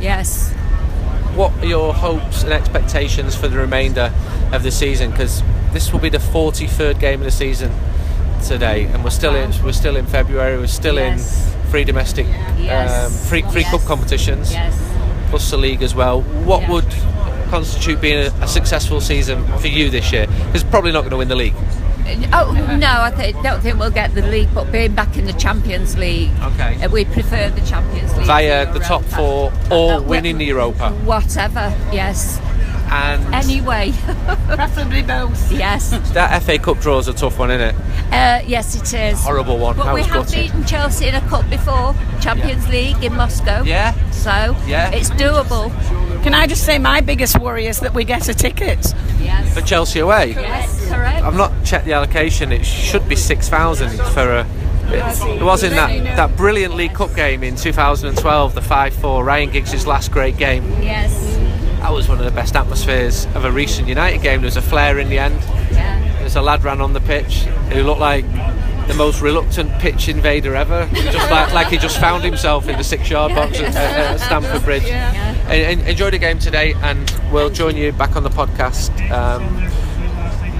Yes. 0.00 0.52
What 1.34 1.52
are 1.62 1.66
your 1.66 1.94
hopes 1.94 2.42
and 2.42 2.52
expectations 2.52 3.34
for 3.34 3.48
the 3.48 3.56
remainder 3.56 4.12
of 4.52 4.62
the 4.62 4.70
season? 4.70 5.10
Because 5.10 5.42
this 5.72 5.92
will 5.92 6.00
be 6.00 6.10
the 6.10 6.18
43rd 6.18 7.00
game 7.00 7.20
of 7.20 7.24
the 7.24 7.30
season 7.30 7.72
today, 8.46 8.84
and 8.84 9.02
we're 9.02 9.10
still 9.10 9.34
in 9.34 9.50
we're 9.64 9.72
still 9.72 9.96
in 9.96 10.04
February. 10.06 10.58
We're 10.58 10.66
still 10.66 10.96
Yes. 10.96 11.46
in 11.64 11.70
free 11.70 11.84
domestic, 11.84 12.26
Yes. 12.58 13.06
um, 13.06 13.12
free 13.28 13.42
free 13.50 13.62
Yes. 13.62 13.70
cup 13.70 13.84
competitions, 13.86 14.52
Yes. 14.52 14.74
plus 15.30 15.50
the 15.50 15.56
league 15.56 15.82
as 15.82 15.94
well. 15.94 16.20
What 16.44 16.68
would 16.68 16.86
constitute 17.50 18.00
being 18.00 18.26
a, 18.26 18.32
a 18.42 18.48
successful 18.48 19.00
season 19.00 19.46
for 19.58 19.68
you 19.68 19.88
this 19.90 20.12
year? 20.12 20.26
Because 20.46 20.64
probably 20.64 20.92
not 20.92 21.00
going 21.00 21.12
to 21.12 21.16
win 21.16 21.28
the 21.28 21.36
league. 21.36 21.54
Oh 22.32 22.52
no, 22.78 23.02
I 23.02 23.10
th- 23.10 23.36
don't 23.42 23.60
think 23.60 23.78
we'll 23.78 23.90
get 23.90 24.14
the 24.14 24.22
league, 24.22 24.48
but 24.54 24.70
being 24.72 24.94
back 24.94 25.16
in 25.16 25.24
the 25.26 25.32
Champions 25.34 25.96
League, 25.96 26.30
Okay. 26.42 26.82
uh, 26.82 26.88
we 26.88 27.04
prefer 27.04 27.48
the 27.50 27.60
Champions 27.62 28.14
League. 28.16 28.26
Via 28.26 28.66
to 28.66 28.72
the 28.72 28.80
top 28.80 29.04
four 29.04 29.52
or 29.70 30.00
we- 30.00 30.06
winning 30.16 30.38
the 30.38 30.44
Europa, 30.46 30.90
Whatever. 31.04 31.72
Yes. 31.92 32.40
and 32.90 33.22
Anyway. 33.34 33.92
Preferably 34.48 35.02
both. 35.02 35.50
yes. 35.52 35.90
that 36.12 36.42
FA 36.42 36.58
Cup 36.58 36.78
draw 36.80 36.98
is 36.98 37.08
a 37.08 37.14
tough 37.14 37.38
one, 37.38 37.50
isn't 37.50 37.68
it? 37.74 37.74
Uh, 38.12 38.42
yes, 38.46 38.74
it 38.74 38.92
is. 39.12 39.22
Horrible 39.22 39.56
one. 39.58 39.76
But 39.76 39.86
I 39.86 39.94
we 39.94 40.02
have 40.02 40.12
gutted. 40.26 40.34
beaten 40.34 40.64
Chelsea 40.66 41.06
in 41.08 41.14
a 41.14 41.20
cup 41.22 41.48
before, 41.48 41.94
Champions 42.20 42.68
League 42.68 43.02
in 43.02 43.14
Moscow. 43.16 43.62
Yeah. 43.62 43.94
So 44.10 44.54
Yeah. 44.66 44.90
it's 44.90 45.08
doable. 45.10 45.70
Can 46.22 46.34
I 46.34 46.46
just 46.46 46.64
say 46.64 46.78
my 46.78 47.00
biggest 47.00 47.38
worry 47.40 47.66
is 47.66 47.80
that 47.80 47.94
we 47.94 48.04
get 48.04 48.28
a 48.28 48.34
ticket. 48.34 48.94
Yes. 49.20 49.54
For 49.54 49.60
Chelsea 49.60 49.98
away. 49.98 50.30
Yes, 50.30 50.88
correct. 50.88 51.22
I've 51.22 51.34
not 51.34 51.52
checked 51.64 51.84
the 51.84 51.94
allocation. 51.94 52.52
It 52.52 52.64
should 52.64 53.08
be 53.08 53.16
six 53.16 53.48
thousand 53.48 53.96
for 54.12 54.28
a. 54.30 54.46
It 54.84 55.42
was 55.42 55.62
in 55.62 55.72
that, 55.72 56.16
that 56.16 56.36
brilliant 56.36 56.74
League 56.74 56.92
Cup 56.92 57.14
game 57.14 57.42
in 57.42 57.56
2012, 57.56 58.54
the 58.54 58.60
5-4, 58.60 59.24
Ryan 59.24 59.50
Giggs' 59.50 59.86
last 59.86 60.10
great 60.12 60.36
game. 60.36 60.68
Yes. 60.82 61.18
That 61.80 61.92
was 61.92 62.08
one 62.08 62.18
of 62.18 62.26
the 62.26 62.30
best 62.30 62.54
atmospheres 62.56 63.24
of 63.34 63.46
a 63.46 63.50
recent 63.50 63.88
United 63.88 64.20
game. 64.20 64.42
There 64.42 64.48
was 64.48 64.58
a 64.58 64.62
flare 64.62 64.98
in 64.98 65.08
the 65.08 65.18
end. 65.18 65.40
Yeah. 65.72 66.18
There's 66.18 66.36
a 66.36 66.42
lad 66.42 66.62
ran 66.62 66.82
on 66.82 66.92
the 66.92 67.00
pitch 67.00 67.44
who 67.72 67.82
looked 67.84 68.00
like 68.00 68.24
the 68.88 68.94
most 68.94 69.20
reluctant 69.20 69.70
pitch 69.80 70.08
invader 70.08 70.54
ever. 70.54 70.88
Just 70.92 71.30
like, 71.30 71.52
like 71.52 71.66
he 71.68 71.78
just 71.78 71.98
found 72.00 72.24
himself 72.24 72.68
in 72.68 72.76
the 72.76 72.84
six-yard 72.84 73.34
box 73.34 73.58
at, 73.60 73.74
at 73.74 74.20
Stamford 74.20 74.62
Bridge. 74.64 74.84
En- 74.84 75.78
en- 75.80 75.86
enjoy 75.86 76.10
the 76.10 76.18
game 76.18 76.38
today, 76.38 76.74
and 76.82 77.10
we'll 77.32 77.50
join 77.50 77.76
you 77.76 77.92
back 77.92 78.16
on 78.16 78.22
the 78.22 78.30
podcast. 78.30 78.90
Um, 79.10 79.42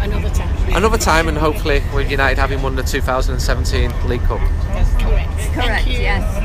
Another 0.02 0.30
time. 0.30 0.74
another 0.76 0.98
time 0.98 1.28
and 1.28 1.38
hopefully 1.38 1.80
with 1.94 2.10
United 2.10 2.36
having 2.36 2.60
won 2.60 2.74
the 2.74 2.82
2017 2.82 3.92
League 4.08 4.20
Cup. 4.22 4.40
Correct. 5.54 5.86
Yes. 5.86 6.42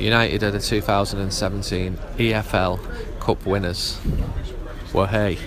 United 0.00 0.42
are 0.42 0.50
the 0.50 0.60
2017 0.60 1.96
EFL 2.18 3.20
Cup 3.20 3.44
winners. 3.44 3.98
Well, 4.94 5.06
hey, 5.06 5.38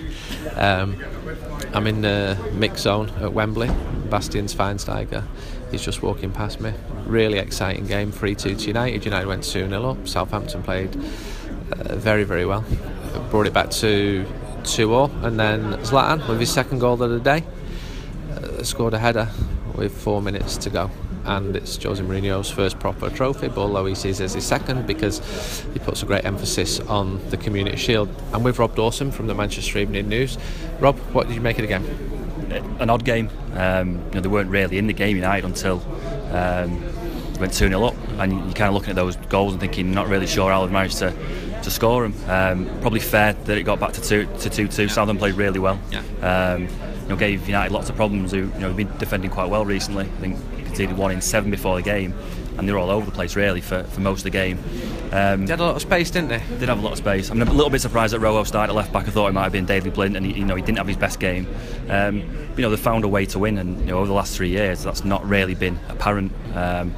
um, 0.56 0.96
I'm 1.74 1.88
in 1.88 2.02
the 2.02 2.38
mix 2.52 2.82
zone 2.82 3.10
at 3.20 3.32
Wembley. 3.32 3.68
Bastian 4.08 4.46
Schweinsteiger 4.46 5.24
is 5.72 5.84
just 5.84 6.02
walking 6.02 6.30
past 6.30 6.60
me. 6.60 6.72
Really 7.04 7.38
exciting 7.38 7.86
game, 7.86 8.12
3 8.12 8.36
2 8.36 8.54
to 8.54 8.66
United. 8.68 9.04
United 9.04 9.26
went 9.26 9.42
2 9.42 9.68
0 9.68 9.90
up. 9.90 10.06
Southampton 10.06 10.62
played 10.62 10.94
uh, 11.72 11.96
very, 11.96 12.22
very 12.22 12.46
well. 12.46 12.64
Brought 13.30 13.48
it 13.48 13.52
back 13.52 13.70
to 13.70 14.24
2 14.62 14.64
0. 14.64 15.10
and 15.22 15.40
then 15.40 15.72
Zlatan 15.82 16.28
with 16.28 16.38
his 16.38 16.52
second 16.52 16.78
goal 16.78 17.02
of 17.02 17.10
the 17.10 17.18
day 17.18 17.42
uh, 18.30 18.62
scored 18.62 18.94
a 18.94 18.98
header 19.00 19.28
with 19.74 20.00
four 20.00 20.22
minutes 20.22 20.56
to 20.58 20.70
go. 20.70 20.90
And 21.24 21.56
it's 21.56 21.82
Jose 21.82 22.02
Mourinho's 22.02 22.50
first 22.50 22.78
proper 22.78 23.08
trophy, 23.10 23.48
but 23.48 23.58
although 23.58 23.86
he 23.86 23.94
sees 23.94 24.20
it 24.20 24.24
as 24.24 24.34
his 24.34 24.44
second 24.44 24.86
because 24.86 25.64
he 25.72 25.78
puts 25.78 26.02
a 26.02 26.06
great 26.06 26.24
emphasis 26.24 26.80
on 26.80 27.26
the 27.30 27.36
Community 27.36 27.76
Shield. 27.76 28.08
And 28.32 28.44
with 28.44 28.58
Rob 28.58 28.74
Dawson 28.74 29.10
from 29.10 29.26
the 29.26 29.34
Manchester 29.34 29.78
Evening 29.78 30.08
News. 30.08 30.36
Rob, 30.80 30.98
what 31.12 31.26
did 31.26 31.34
you 31.34 31.40
make 31.40 31.58
of 31.58 31.62
the 31.62 31.68
game? 31.68 32.76
An 32.78 32.90
odd 32.90 33.04
game. 33.04 33.30
Um, 33.54 34.02
you 34.08 34.14
know, 34.14 34.20
they 34.20 34.28
weren't 34.28 34.50
really 34.50 34.78
in 34.78 34.86
the 34.86 34.92
game 34.92 35.16
United 35.16 35.46
until 35.46 35.82
um, 36.32 36.82
went 37.38 37.52
2 37.52 37.68
0 37.68 37.84
up. 37.84 37.94
And 38.18 38.32
you're 38.32 38.52
kind 38.52 38.68
of 38.68 38.74
looking 38.74 38.90
at 38.90 38.96
those 38.96 39.16
goals 39.16 39.52
and 39.52 39.60
thinking, 39.60 39.92
not 39.92 40.08
really 40.08 40.26
sure 40.26 40.50
how 40.50 40.66
they 40.66 40.72
managed 40.72 40.98
to, 40.98 41.12
to 41.62 41.70
score 41.70 42.08
them. 42.08 42.14
Um, 42.28 42.80
probably 42.80 43.00
fair 43.00 43.32
that 43.32 43.58
it 43.58 43.62
got 43.62 43.80
back 43.80 43.92
to 43.94 44.02
2 44.02 44.28
to 44.40 44.50
2 44.50 44.68
2. 44.68 44.88
Southern 44.88 45.18
played 45.18 45.34
really 45.34 45.58
well. 45.58 45.80
Yeah. 45.90 46.02
Um, 46.22 46.68
you 47.04 47.10
know, 47.10 47.16
gave 47.16 47.46
United 47.46 47.72
lots 47.72 47.88
of 47.88 47.96
problems. 47.96 48.32
Who 48.32 48.38
you 48.38 48.58
know 48.58 48.68
have 48.68 48.76
been 48.76 48.96
defending 48.98 49.30
quite 49.30 49.48
well 49.48 49.64
recently. 49.64 50.04
I 50.04 50.20
think 50.20 50.38
conceded 50.74 50.96
one 50.96 51.12
in 51.12 51.20
seven 51.20 51.52
before 51.52 51.76
the 51.76 51.82
game, 51.82 52.12
and 52.58 52.68
they're 52.68 52.78
all 52.78 52.90
over 52.90 53.06
the 53.06 53.12
place 53.12 53.36
really 53.36 53.60
for, 53.60 53.84
for 53.84 54.00
most 54.00 54.20
of 54.20 54.24
the 54.24 54.30
game. 54.30 54.58
Um, 55.12 55.46
They 55.46 55.52
had 55.52 55.60
a 55.60 55.64
lot 55.64 55.76
of 55.76 55.82
space, 55.82 56.10
didn't 56.10 56.30
they? 56.30 56.38
They 56.38 56.58
did 56.58 56.68
have 56.68 56.80
a 56.80 56.82
lot 56.82 56.92
of 56.92 56.98
space. 56.98 57.30
I'm 57.30 57.40
a 57.40 57.44
little 57.44 57.70
bit 57.70 57.80
surprised 57.80 58.12
that 58.12 58.18
Rojo 58.18 58.42
started 58.42 58.72
at 58.72 58.76
left 58.76 58.92
back. 58.92 59.06
I 59.06 59.10
thought 59.10 59.28
it 59.28 59.32
might 59.32 59.44
have 59.44 59.52
been 59.52 59.66
Daley 59.66 59.90
Blind, 59.90 60.16
and 60.16 60.26
he, 60.26 60.32
you 60.32 60.44
know 60.44 60.56
he 60.56 60.62
didn't 60.62 60.78
have 60.78 60.88
his 60.88 60.96
best 60.96 61.20
game. 61.20 61.46
Um, 61.88 62.18
you 62.56 62.62
know 62.62 62.70
they 62.70 62.76
found 62.76 63.04
a 63.04 63.08
way 63.08 63.24
to 63.26 63.38
win, 63.38 63.58
and 63.58 63.78
you 63.80 63.86
know 63.86 63.98
over 63.98 64.08
the 64.08 64.14
last 64.14 64.36
three 64.36 64.48
years 64.48 64.82
that's 64.82 65.04
not 65.04 65.24
really 65.28 65.54
been 65.54 65.78
apparent. 65.88 66.32
Um, 66.54 66.92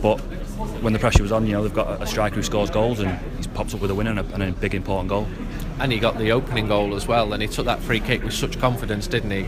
but 0.00 0.18
when 0.80 0.92
the 0.92 0.98
pressure 0.98 1.22
was 1.22 1.32
on, 1.32 1.46
you 1.46 1.52
know 1.52 1.62
they've 1.62 1.74
got 1.74 2.00
a 2.02 2.06
striker 2.06 2.36
who 2.36 2.42
scores 2.42 2.70
goals, 2.70 3.00
and 3.00 3.18
he's 3.36 3.46
popped 3.46 3.74
up 3.74 3.80
with 3.80 3.90
a 3.90 3.94
winner 3.94 4.10
and 4.10 4.20
a, 4.20 4.34
and 4.34 4.42
a 4.42 4.52
big 4.52 4.74
important 4.74 5.08
goal. 5.08 5.26
And 5.80 5.92
he 5.92 5.98
got 5.98 6.18
the 6.18 6.32
opening 6.32 6.68
goal 6.68 6.94
as 6.94 7.06
well 7.06 7.32
and 7.32 7.42
he 7.42 7.48
took 7.48 7.66
that 7.66 7.80
free 7.80 8.00
kick 8.00 8.22
with 8.22 8.32
such 8.32 8.58
confidence 8.58 9.06
didn't 9.06 9.30
he 9.30 9.42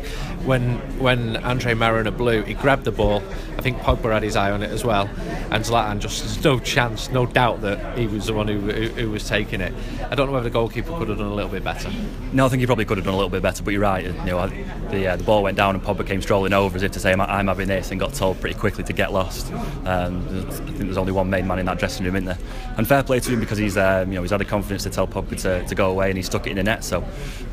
when 0.45 0.79
when 0.99 1.37
Andre 1.39 1.75
Marriner 1.75 2.11
blew 2.11 2.43
he 2.43 2.55
grabbed 2.55 2.85
the 2.85 2.93
ball 2.93 3.23
I 3.57 3.63
think 3.63 3.79
Pogba 3.79 4.13
had 4.13 4.23
his 4.23 4.37
eye 4.37 4.51
on 4.51 4.63
it 4.63 4.71
as 4.71 4.85
well 4.85 5.09
and 5.51 5.65
Zlatan 5.65 6.01
just 6.01 6.23
there's 6.23 6.43
no 6.45 6.59
chance 6.59 7.11
no 7.11 7.27
doubt 7.27 7.61
that 7.63 7.97
he 7.97 8.07
was 8.07 8.27
the 8.27 8.35
one 8.35 8.49
who, 8.49 8.61
who, 8.61 8.89
who 8.89 9.11
was 9.11 9.27
taking 9.29 9.61
it 9.61 9.73
I 10.11 10.15
don't 10.15 10.27
know 10.27 10.33
whether 10.33 10.45
the 10.45 10.51
goalkeeper 10.51 10.97
could 10.99 11.09
have 11.09 11.19
done 11.19 11.29
a 11.29 11.35
little 11.35 11.51
bit 11.51 11.65
better 11.65 11.91
No, 12.33 12.47
I 12.47 12.49
think 12.49 12.61
he 12.61 12.67
probably 12.67 12.85
could 12.85 12.99
have 12.99 13.05
done 13.05 13.15
a 13.15 13.17
little 13.17 13.31
bit 13.31 13.43
better, 13.43 13.63
but 13.63 13.73
you're 13.73 13.83
right. 13.83 14.05
You 14.05 14.13
know, 14.13 14.49
the 14.91 15.09
uh, 15.09 15.17
the 15.17 15.25
ball 15.25 15.43
went 15.43 15.57
down 15.57 15.75
and 15.75 15.83
Pogba 15.83 16.07
came 16.07 16.21
strolling 16.21 16.53
over 16.53 16.77
as 16.77 16.83
if 16.83 16.93
to 16.93 17.01
say, 17.01 17.13
"I'm, 17.13 17.21
I'm 17.21 17.47
having 17.47 17.69
this," 17.69 17.91
and 17.91 18.01
got 18.01 18.15
told 18.15 18.41
pretty 18.41 18.59
quickly 18.59 18.85
to 18.85 18.93
get 18.93 19.13
lost. 19.13 19.53
Um, 19.85 20.27
I 20.29 20.51
think 20.51 20.79
there's 20.79 20.97
only 20.97 21.13
one 21.13 21.31
main 21.31 21.47
man 21.47 21.59
in 21.59 21.67
that 21.67 21.79
dressing 21.79 22.05
room, 22.05 22.17
isn't 22.17 22.27
there? 22.27 22.39
And 22.77 22.87
fair 22.87 23.03
play 23.03 23.21
to 23.21 23.31
him 23.31 23.41
because 23.41 23.59
he's 23.59 23.77
um, 23.77 24.11
you 24.11 24.17
know 24.17 24.23
he's 24.23 24.33
had 24.33 24.41
the 24.41 24.45
confidence 24.45 24.83
to 24.83 24.91
tell 24.91 25.07
Pogba 25.07 25.41
to, 25.43 25.65
to 25.67 25.75
go 25.75 25.91
away 25.91 26.11
and 26.17 26.25
he 26.25 26.27
stuck 26.27 26.47
it 26.47 26.51
in 26.51 26.57
the 26.57 26.63
net. 26.63 26.83
So 26.83 27.03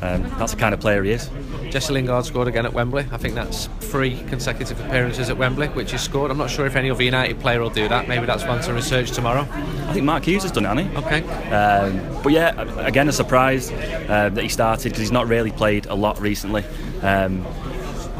um, 0.00 0.22
that's 0.38 0.52
the 0.52 0.58
kind 0.58 0.72
of 0.72 0.80
player 0.80 1.04
he 1.04 1.12
is. 1.12 1.28
Jesse 1.70 1.92
Lingard 1.92 2.24
scored 2.24 2.48
again 2.48 2.64
at 2.64 2.72
Wembley 2.72 3.06
I 3.10 3.16
think 3.16 3.34
that's 3.34 3.66
three 3.80 4.22
consecutive 4.28 4.78
appearances 4.80 5.28
at 5.28 5.36
Wembley 5.36 5.68
which 5.68 5.90
he 5.90 5.98
scored 5.98 6.30
I'm 6.30 6.38
not 6.38 6.48
sure 6.48 6.66
if 6.66 6.76
any 6.76 6.90
other 6.90 7.02
United 7.02 7.40
player 7.40 7.60
will 7.60 7.70
do 7.70 7.88
that 7.88 8.06
maybe 8.06 8.26
that's 8.26 8.44
one 8.44 8.60
to 8.62 8.72
research 8.72 9.10
tomorrow 9.10 9.40
I 9.50 9.92
think 9.92 10.04
Mark 10.04 10.24
Hughes 10.24 10.42
has 10.42 10.52
done 10.52 10.64
it, 10.66 10.68
hasn't 10.68 10.92
he? 10.92 10.96
okay 10.98 11.50
Um, 11.50 12.22
but 12.22 12.32
yeah, 12.32 12.60
again, 12.86 13.08
a 13.08 13.12
surprise 13.12 13.70
uh, 13.72 14.30
that 14.32 14.42
he 14.42 14.48
started 14.48 14.84
because 14.84 15.00
he's 15.00 15.12
not 15.12 15.26
really 15.26 15.50
played 15.50 15.86
a 15.86 15.94
lot 15.94 16.20
recently. 16.20 16.64
Um, 17.02 17.44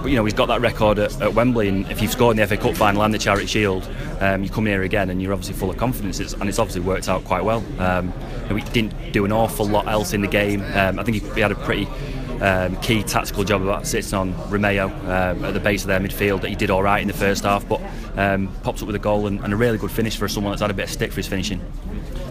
but 0.05 0.11
you 0.11 0.17
know, 0.17 0.25
he's 0.27 0.35
got 0.35 0.47
that 0.49 0.61
record 0.61 0.99
at, 0.99 1.19
at 1.23 1.33
Wembley, 1.33 1.69
and 1.69 1.91
if 1.91 2.03
you've 2.03 2.13
scored 2.13 2.39
in 2.39 2.41
the 2.43 2.47
FA 2.47 2.59
Cup 2.63 2.77
final 2.77 3.03
and 3.03 3.15
the 3.15 3.19
Charity 3.19 3.47
Shield, 3.47 3.89
um, 4.21 4.45
you 4.45 4.51
come 4.51 4.67
here 4.67 4.83
again 4.83 5.09
and 5.09 5.23
you're 5.23 5.33
obviously 5.33 5.55
full 5.55 5.71
of 5.71 5.79
confidence, 5.79 6.21
it's, 6.21 6.35
and 6.35 6.47
it's 6.47 6.59
obviously 6.59 6.83
worked 6.83 7.09
out 7.09 7.25
quite 7.25 7.43
well. 7.43 7.65
Um, 7.79 8.13
he 8.49 8.63
didn't 8.73 9.13
do 9.13 9.25
an 9.25 9.33
awful 9.33 9.67
lot 9.67 9.87
else 9.89 10.13
in 10.13 10.21
the 10.21 10.29
game. 10.29 10.63
Um, 10.75 10.99
I 10.99 11.03
think 11.03 11.23
he, 11.23 11.35
he 11.35 11.41
had 11.41 11.53
a 11.53 11.57
pretty 11.57 11.87
um, 12.41 12.77
key 12.77 13.03
tactical 13.03 13.45
job 13.45 13.63
about 13.63 13.87
sitting 13.87 14.15
on 14.15 14.35
Romeu 14.51 14.91
um, 14.91 15.45
at 15.45 15.55
the 15.55 15.61
base 15.61 15.83
of 15.83 15.89
their 15.89 16.01
midfield. 16.01 16.43
That 16.43 16.51
he 16.51 16.57
did 16.57 16.71
all 16.71 16.83
right 16.83 17.01
in 17.01 17.09
the 17.09 17.15
first 17.15 17.45
half, 17.45 17.67
but 17.69 17.81
um, 18.17 18.49
pops 18.63 18.83
up 18.83 18.87
with 18.87 18.97
a 18.97 19.01
goal 19.01 19.27
and, 19.27 19.41
and 19.41 19.53
a 19.53 19.57
really 19.57 19.79
good 19.79 19.91
finish 19.91 20.17
for 20.17 20.29
someone 20.29 20.53
that's 20.53 20.63
had 20.63 20.71
a 20.71 20.75
bit 20.75 20.85
of 20.85 20.91
stick 20.91 21.11
for 21.11 21.17
his 21.17 21.27
finishing. 21.27 21.61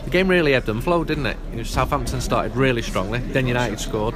The 0.03 0.09
game 0.09 0.27
really 0.27 0.53
ebbed 0.53 0.69
and 0.69 0.83
flowed, 0.83 1.07
didn't 1.07 1.25
it? 1.25 1.37
You 1.51 1.57
know, 1.57 1.63
Southampton 1.63 2.21
started 2.21 2.55
really 2.55 2.81
strongly, 2.81 3.19
then 3.19 3.47
United 3.47 3.79
scored. 3.79 4.15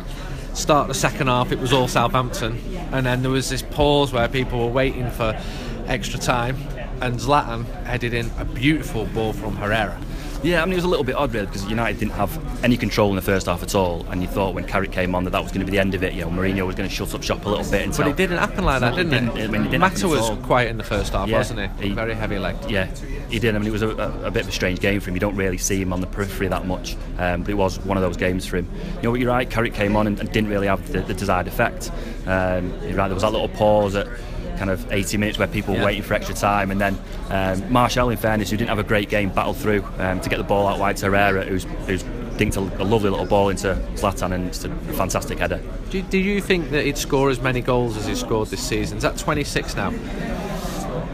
Start 0.53 0.87
the 0.87 0.93
second 0.93 1.27
half, 1.27 1.51
it 1.51 1.59
was 1.59 1.71
all 1.71 1.87
Southampton, 1.87 2.59
and 2.91 3.05
then 3.05 3.21
there 3.21 3.31
was 3.31 3.49
this 3.49 3.61
pause 3.61 4.11
where 4.11 4.27
people 4.27 4.59
were 4.59 4.71
waiting 4.71 5.09
for 5.11 5.39
extra 5.85 6.19
time, 6.19 6.57
and 6.99 7.19
Zlatan 7.19 7.65
headed 7.83 8.13
in 8.13 8.31
a 8.39 8.45
beautiful 8.45 9.05
ball 9.05 9.33
from 9.33 9.55
Herrera. 9.55 9.99
Yeah, 10.43 10.61
I 10.61 10.65
mean 10.65 10.73
it 10.73 10.77
was 10.77 10.83
a 10.83 10.87
little 10.87 11.03
bit 11.03 11.15
odd 11.15 11.33
really 11.33 11.47
because 11.47 11.65
United 11.65 11.99
didn't 11.99 12.11
have 12.13 12.63
any 12.63 12.77
control 12.77 13.09
in 13.09 13.15
the 13.15 13.21
first 13.21 13.47
half 13.47 13.63
at 13.63 13.73
all, 13.75 14.05
and 14.09 14.21
you 14.21 14.27
thought 14.27 14.53
when 14.53 14.65
Carrick 14.65 14.91
came 14.91 15.15
on 15.15 15.23
that 15.23 15.31
that 15.31 15.41
was 15.43 15.51
going 15.51 15.61
to 15.61 15.65
be 15.65 15.71
the 15.71 15.79
end 15.79 15.95
of 15.95 16.03
it. 16.03 16.13
You 16.13 16.21
know, 16.21 16.29
Mourinho 16.29 16.65
was 16.65 16.75
going 16.75 16.87
to 16.87 16.93
shut 16.95 17.13
up 17.15 17.23
shop 17.23 17.45
a 17.45 17.49
little 17.49 17.69
bit 17.69 17.81
until. 17.83 18.05
But 18.05 18.11
it 18.11 18.17
didn't 18.17 18.37
happen 18.37 18.63
like 18.63 18.79
that, 18.81 18.95
didn't 18.95 19.13
it? 19.13 19.19
didn't. 19.33 19.37
I 19.41 19.47
mean, 19.47 19.61
it 19.61 19.71
didn't 19.71 19.79
Mata 19.81 20.07
was 20.07 20.29
quiet 20.45 20.69
in 20.69 20.77
the 20.77 20.83
first 20.83 21.13
half, 21.13 21.27
Yeah, 21.27 21.37
wasn't 21.39 21.71
he? 21.79 21.87
he- 21.89 21.93
Very 21.93 22.13
heavy 22.13 22.37
legged. 22.37 22.69
Yeah, 22.69 22.85
he 23.29 23.39
did. 23.39 23.55
I 23.55 23.59
mean, 23.59 23.67
it 23.67 23.71
was 23.71 23.81
a, 23.81 23.89
a, 23.89 24.25
a 24.25 24.31
bit 24.31 24.43
of 24.43 24.49
a 24.49 24.51
strange 24.51 24.79
game 24.79 24.99
for 24.99 25.09
him. 25.09 25.15
You 25.15 25.19
don't 25.19 25.35
really 25.35 25.57
see 25.57 25.81
him 25.81 25.91
on 25.91 26.01
the 26.01 26.07
periphery 26.07 26.47
that 26.49 26.65
much, 26.67 26.95
um, 27.17 27.41
but 27.41 27.49
it 27.49 27.55
was 27.57 27.79
one 27.79 27.97
of 27.97 28.03
those 28.03 28.17
games 28.17 28.45
for 28.45 28.57
him. 28.57 28.69
You 28.97 29.09
know, 29.09 29.13
you're 29.15 29.29
right. 29.29 29.49
Carrick 29.49 29.73
came 29.73 29.95
on 29.95 30.07
and, 30.07 30.19
and 30.19 30.31
didn't 30.31 30.49
really 30.49 30.67
have 30.67 30.91
the, 30.91 30.99
the 31.01 31.13
desired 31.13 31.47
effect. 31.47 31.91
Um, 32.27 32.69
you're 32.83 32.93
right. 32.95 33.07
There 33.07 33.13
was 33.15 33.23
that 33.23 33.31
little 33.31 33.49
pause 33.49 33.95
at 33.95 34.07
kind 34.57 34.69
of 34.69 34.91
80 34.91 35.17
minutes 35.17 35.37
where 35.37 35.47
people 35.47 35.75
were 35.75 35.83
waiting 35.85 36.03
for 36.03 36.13
extra 36.13 36.35
time, 36.35 36.71
and 36.71 36.81
then 36.81 36.97
um, 37.29 37.71
Martial, 37.71 38.09
in 38.09 38.17
fairness, 38.17 38.49
who 38.49 38.57
didn't 38.57 38.69
have 38.69 38.79
a 38.79 38.83
great 38.83 39.09
game, 39.09 39.29
battled 39.29 39.57
through 39.57 39.83
um, 39.99 40.19
to 40.21 40.29
get 40.29 40.37
the 40.37 40.43
ball 40.43 40.67
out 40.67 40.79
wide 40.79 40.97
to 40.97 41.05
Herrera, 41.05 41.45
who's, 41.45 41.63
who's 41.85 42.03
dinked 42.37 42.57
a, 42.57 42.81
a 42.81 42.85
lovely 42.85 43.09
little 43.09 43.25
ball 43.25 43.49
into 43.49 43.75
Zlatan, 43.95 44.33
and 44.33 44.47
it's 44.47 44.63
a 44.63 44.69
fantastic 44.93 45.39
header. 45.39 45.61
Do, 45.89 46.01
do 46.01 46.17
you 46.17 46.41
think 46.41 46.69
that 46.71 46.85
he'd 46.85 46.97
score 46.97 47.29
as 47.29 47.41
many 47.41 47.61
goals 47.61 47.97
as 47.97 48.05
he 48.05 48.15
scored 48.15 48.49
this 48.49 48.65
season? 48.65 48.97
Is 48.97 49.03
that 49.03 49.17
26 49.17 49.75
now? 49.75 49.93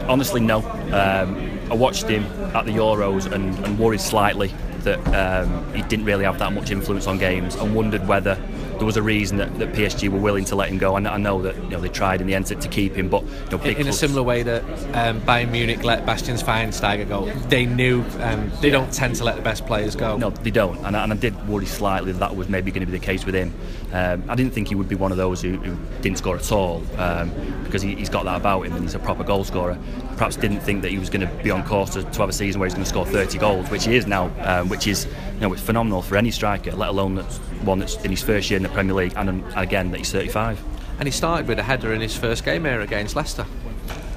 Honestly, 0.08 0.40
no. 0.40 0.58
Um, 0.92 1.50
I 1.70 1.74
watched 1.74 2.04
him 2.04 2.24
at 2.54 2.66
the 2.66 2.72
Euros 2.72 3.30
and, 3.30 3.58
and 3.64 3.78
worried 3.78 4.00
slightly 4.00 4.52
that 4.80 4.98
um, 5.14 5.72
he 5.74 5.82
didn't 5.82 6.04
really 6.04 6.24
have 6.24 6.38
that 6.38 6.52
much 6.52 6.70
influence 6.70 7.06
on 7.06 7.18
games, 7.18 7.54
and 7.54 7.74
wondered 7.74 8.06
whether 8.06 8.38
there 8.78 8.86
was 8.86 8.96
a 8.96 9.02
reason 9.02 9.38
that, 9.38 9.58
that 9.58 9.72
PSG 9.72 10.08
were 10.08 10.18
willing 10.18 10.44
to 10.46 10.56
let 10.56 10.68
him 10.68 10.78
go. 10.78 10.96
And 10.96 11.06
I 11.06 11.16
know 11.16 11.42
that 11.42 11.56
you 11.56 11.70
know 11.70 11.80
they 11.80 11.88
tried 11.88 12.20
in 12.20 12.26
the 12.26 12.34
end 12.34 12.46
to, 12.46 12.54
to 12.54 12.68
keep 12.68 12.94
him, 12.94 13.08
but 13.08 13.22
you 13.22 13.30
know, 13.50 13.58
big 13.58 13.80
in 13.80 13.86
a 13.86 13.92
similar 13.92 14.22
way 14.22 14.42
that 14.42 14.62
um, 14.94 15.20
Bayern 15.22 15.50
Munich 15.50 15.84
let 15.84 16.06
Bastian 16.06 16.36
Schweinsteiger 16.36 17.08
go. 17.08 17.30
They 17.48 17.66
knew 17.66 18.04
um, 18.20 18.50
they 18.60 18.70
don't 18.70 18.92
tend 18.92 19.16
to 19.16 19.24
let 19.24 19.36
the 19.36 19.42
best 19.42 19.66
players 19.66 19.96
go. 19.96 20.16
No, 20.16 20.30
they 20.30 20.50
don't, 20.50 20.78
and 20.84 20.96
I, 20.96 21.04
and 21.04 21.12
I 21.12 21.16
did 21.16 21.48
worry 21.48 21.66
slightly 21.66 22.12
that 22.12 22.18
that 22.18 22.36
was 22.36 22.48
maybe 22.48 22.70
going 22.70 22.84
to 22.84 22.90
be 22.90 22.98
the 22.98 23.04
case 23.04 23.24
with 23.24 23.34
him. 23.34 23.52
Um, 23.92 24.24
I 24.28 24.34
didn't 24.34 24.52
think 24.52 24.68
he 24.68 24.74
would 24.74 24.88
be 24.88 24.96
one 24.96 25.12
of 25.12 25.18
those 25.18 25.40
who, 25.40 25.56
who 25.56 25.76
didn't 26.02 26.18
score 26.18 26.36
at 26.36 26.50
all, 26.50 26.82
um, 26.98 27.30
because 27.64 27.82
he, 27.82 27.94
he's 27.94 28.08
got 28.08 28.24
that 28.24 28.36
about 28.36 28.62
him, 28.62 28.72
and 28.72 28.82
he's 28.82 28.94
a 28.94 28.98
proper 28.98 29.24
goal 29.24 29.44
scorer. 29.44 29.78
Perhaps 30.16 30.36
didn't 30.36 30.60
think 30.60 30.82
that 30.82 30.90
he 30.90 30.98
was 30.98 31.10
going 31.10 31.26
to 31.26 31.42
be 31.42 31.50
on 31.50 31.64
course 31.64 31.90
to, 31.90 32.02
to 32.02 32.18
have 32.20 32.28
a 32.28 32.32
season 32.32 32.60
where 32.60 32.66
he's 32.66 32.74
going 32.74 32.84
to 32.84 32.90
score 32.90 33.06
30 33.06 33.38
goals, 33.38 33.70
which 33.70 33.84
he 33.84 33.96
is 33.96 34.06
now, 34.06 34.30
um, 34.40 34.68
which 34.68 34.86
is 34.86 35.06
you 35.34 35.40
know 35.40 35.52
it's 35.52 35.62
phenomenal 35.62 36.02
for 36.02 36.16
any 36.16 36.30
striker, 36.30 36.72
let 36.72 36.88
alone 36.88 37.14
that's 37.14 37.38
one 37.64 37.78
that's 37.78 37.96
in 38.04 38.10
his 38.10 38.22
first 38.22 38.50
year 38.50 38.56
in 38.56 38.62
the 38.62 38.68
Premier 38.68 38.94
League, 38.94 39.12
and, 39.16 39.28
um, 39.28 39.44
again 39.56 39.90
that 39.90 39.98
he's 39.98 40.12
35. 40.12 40.62
And 40.98 41.08
he 41.08 41.12
started 41.12 41.48
with 41.48 41.58
a 41.58 41.62
header 41.62 41.92
in 41.92 42.00
his 42.00 42.16
first 42.16 42.44
game 42.44 42.64
here 42.64 42.80
against 42.80 43.16
Leicester. 43.16 43.46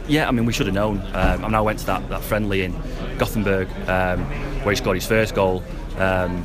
Yeah, 0.07 0.27
I 0.27 0.31
mean, 0.31 0.45
we 0.45 0.53
should 0.53 0.67
have 0.67 0.75
known. 0.75 0.99
Um, 1.13 1.43
I 1.43 1.47
now 1.49 1.63
went 1.63 1.79
to 1.79 1.85
that, 1.87 2.07
that 2.09 2.21
friendly 2.21 2.63
in 2.63 2.73
Gothenburg 3.17 3.67
um, 3.89 4.23
where 4.63 4.71
he 4.71 4.75
scored 4.75 4.95
his 4.95 5.05
first 5.05 5.35
goal, 5.35 5.63
um, 5.97 6.43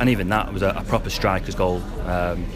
and 0.00 0.08
even 0.08 0.28
that 0.30 0.52
was 0.52 0.62
a, 0.62 0.70
a 0.70 0.82
proper 0.84 1.10
striker's 1.10 1.54
goal. 1.54 1.82
Um, 2.06 2.46